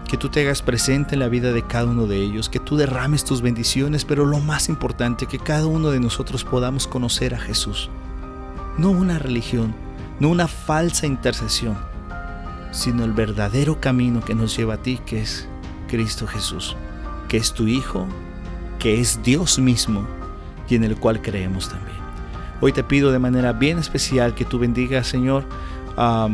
que 0.10 0.17
tú 0.17 0.27
te 0.27 0.41
hagas 0.41 0.62
presente 0.62 1.15
en 1.15 1.21
la 1.21 1.29
vida 1.29 1.53
de 1.53 1.65
cada 1.65 1.86
uno 1.86 2.05
de 2.05 2.17
ellos, 2.17 2.49
que 2.49 2.60
tú 2.60 2.75
derrames 2.75 3.23
tus 3.23 3.41
bendiciones, 3.41 4.03
pero 4.03 4.25
lo 4.25 4.39
más 4.39 4.67
importante, 4.67 5.25
que 5.25 5.39
cada 5.39 5.67
uno 5.67 5.89
de 5.89 6.01
nosotros 6.01 6.43
podamos 6.43 6.86
conocer 6.86 7.34
a 7.34 7.39
Jesús. 7.39 7.89
No 8.77 8.89
una 8.89 9.19
religión, 9.19 9.73
no 10.19 10.27
una 10.27 10.49
falsa 10.49 11.07
intercesión, 11.07 11.77
sino 12.73 13.05
el 13.05 13.13
verdadero 13.13 13.79
camino 13.79 14.19
que 14.19 14.36
nos 14.36 14.53
lleva 14.57 14.73
a 14.73 14.81
ti, 14.84 14.99
que 15.05 15.21
es 15.21 15.47
Cristo 15.88 16.27
Jesús, 16.27 16.75
que 17.29 17.38
es 17.38 17.53
tu 17.53 17.67
Hijo, 17.67 18.05
que 18.79 18.99
es 18.99 19.23
Dios 19.23 19.60
mismo 19.60 20.05
y 20.67 20.75
en 20.75 20.84
el 20.84 20.97
cual 20.97 21.21
creemos 21.21 21.69
también. 21.69 22.01
Hoy 22.60 22.73
te 22.73 22.84
pido 22.84 23.13
de 23.13 23.19
manera 23.19 23.53
bien 23.53 23.79
especial 23.79 24.36
que 24.36 24.43
tú 24.43 24.60
bendigas, 24.60 25.07
Señor, 25.07 25.45
a, 25.97 26.30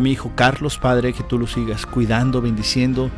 mi 0.00 0.12
hijo 0.12 0.32
Carlos, 0.34 0.78
Padre, 0.78 1.12
que 1.12 1.22
tú 1.22 1.38
lo 1.38 1.46
sigas 1.46 1.86
cuidando, 1.86 2.40
bendiciendo, 2.40 3.10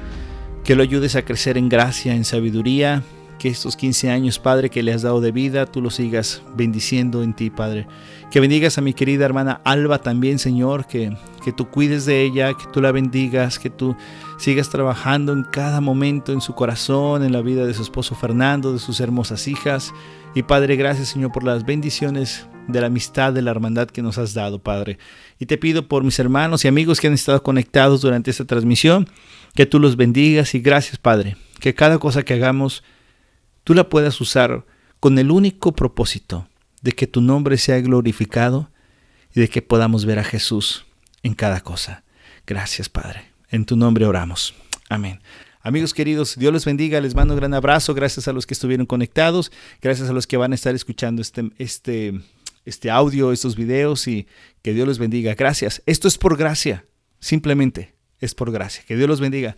que 0.64 0.74
lo 0.74 0.83
ayudes 0.83 1.16
a 1.16 1.22
crecer 1.22 1.59
en 1.59 1.68
gracia, 1.68 2.14
en 2.14 2.24
sabiduría, 2.24 3.02
que 3.42 3.48
estos 3.48 3.74
15 3.74 4.09
años, 4.09 4.38
Padre, 4.38 4.70
que 4.70 4.85
le 4.85 4.92
has 4.92 5.02
dado 5.02 5.20
de 5.20 5.33
vida, 5.33 5.66
tú 5.66 5.83
lo 5.83 5.90
sigas 5.90 6.42
bendiciendo 6.55 7.24
en 7.24 7.35
ti, 7.35 7.50
Padre. 7.50 7.88
Que 8.31 8.38
bendigas 8.38 8.78
a 8.78 8.83
mi 8.83 8.94
querida 8.94 9.24
hermana 9.24 9.61
Alba 9.64 9.98
también, 9.98 10.38
Señor, 10.38 10.87
que, 10.87 11.16
que 11.44 11.50
tú 11.50 11.68
cuides 11.68 12.07
de 12.07 12.22
ella, 12.22 12.55
que 12.55 12.66
tú 12.72 12.81
la 12.81 12.92
bendigas, 12.92 13.59
que 13.59 13.68
tú 13.68 13.96
sigas 14.38 14.68
trabajando 14.68 15.33
en 15.33 15.42
cada 15.42 15.81
momento 15.81 16.33
en 16.33 16.40
su 16.40 16.55
corazón, 16.55 17.24
en 17.24 17.33
la 17.33 17.42
vida 17.42 17.66
de 17.66 17.74
su 17.74 17.83
esposo 17.83 18.14
Fernando, 18.14 18.72
de 18.72 18.78
sus 18.78 19.00
hermosas 19.00 19.48
hijas. 19.48 19.92
Y 20.37 20.44
Padre, 20.44 20.76
gracias, 20.76 21.09
Señor, 21.09 21.33
por 21.33 21.42
las 21.42 21.66
bendiciones 21.66 22.46
de 22.68 22.81
la 22.81 22.87
amistad, 22.87 23.33
de 23.33 23.42
la 23.42 23.50
hermandad 23.50 23.88
que 23.88 24.02
nos 24.02 24.18
has 24.18 24.35
dado, 24.35 24.61
Padre. 24.61 24.98
Y 25.40 25.46
te 25.46 25.59
pido 25.59 25.88
por 25.88 26.05
mis 26.05 26.20
hermanos 26.20 26.64
y 26.64 26.68
amigos 26.68 27.00
que 27.00 27.09
han 27.09 27.14
estado 27.14 27.42
conectados 27.42 28.02
durante 28.02 28.31
esta 28.31 28.44
transmisión, 28.44 29.09
que 29.57 29.66
tú 29.66 29.81
los 29.81 29.96
bendigas 29.96 30.55
y 30.55 30.61
gracias, 30.61 30.96
Padre, 30.96 31.37
que 31.59 31.74
cada 31.74 31.98
cosa 31.98 32.22
que 32.22 32.35
hagamos, 32.35 32.85
tú 33.64 33.75
la 33.75 33.88
puedas 33.88 34.20
usar 34.20 34.64
con 35.01 35.18
el 35.18 35.31
único 35.31 35.72
propósito 35.72 36.48
de 36.83 36.92
que 36.92 37.07
tu 37.07 37.20
nombre 37.20 37.59
sea 37.59 37.81
glorificado 37.81 38.70
y 39.35 39.40
de 39.40 39.48
que 39.48 39.62
podamos 39.62 40.05
ver 40.05 40.18
a 40.18 40.25
Jesús 40.25 40.85
en 41.22 41.35
cada 41.35 41.61
cosa. 41.61 42.05
Gracias, 42.46 42.88
Padre. 42.88 43.33
En 43.51 43.64
tu 43.64 43.77
nombre 43.77 44.07
oramos. 44.07 44.55
Amén. 44.88 45.20
Amigos 45.61 45.94
queridos, 45.94 46.37
Dios 46.37 46.53
los 46.53 46.64
bendiga, 46.64 47.01
les 47.01 47.14
mando 47.14 47.35
un 47.35 47.40
gran 47.40 47.55
abrazo, 47.55 47.94
gracias 47.94 48.27
a 48.27 48.33
los 48.33 48.46
que 48.46 48.55
estuvieron 48.55 48.85
conectados, 48.85 49.53
gracias 49.81 50.11
a 50.11 50.12
los 50.12 50.27
que 50.27 50.37
van 50.37 50.51
a 50.51 50.57
estar 50.57 50.75
escuchando 50.75 51.22
este, 51.22 51.51
este, 51.59 52.20
este 52.64 52.90
audio, 52.90 53.31
estos 53.31 53.55
videos 53.55 54.09
y 54.09 54.27
que 54.62 54.75
Dios 54.75 54.88
los 54.88 54.98
bendiga. 54.98 55.35
Gracias. 55.37 55.81
Esto 55.87 56.09
es 56.09 56.18
por 56.18 56.37
gracia, 56.37 56.85
simplemente 57.20 57.94
es 58.18 58.35
por 58.35 58.51
gracia. 58.51 58.83
Que 58.87 58.96
Dios 58.96 59.09
los 59.09 59.20
bendiga. 59.20 59.57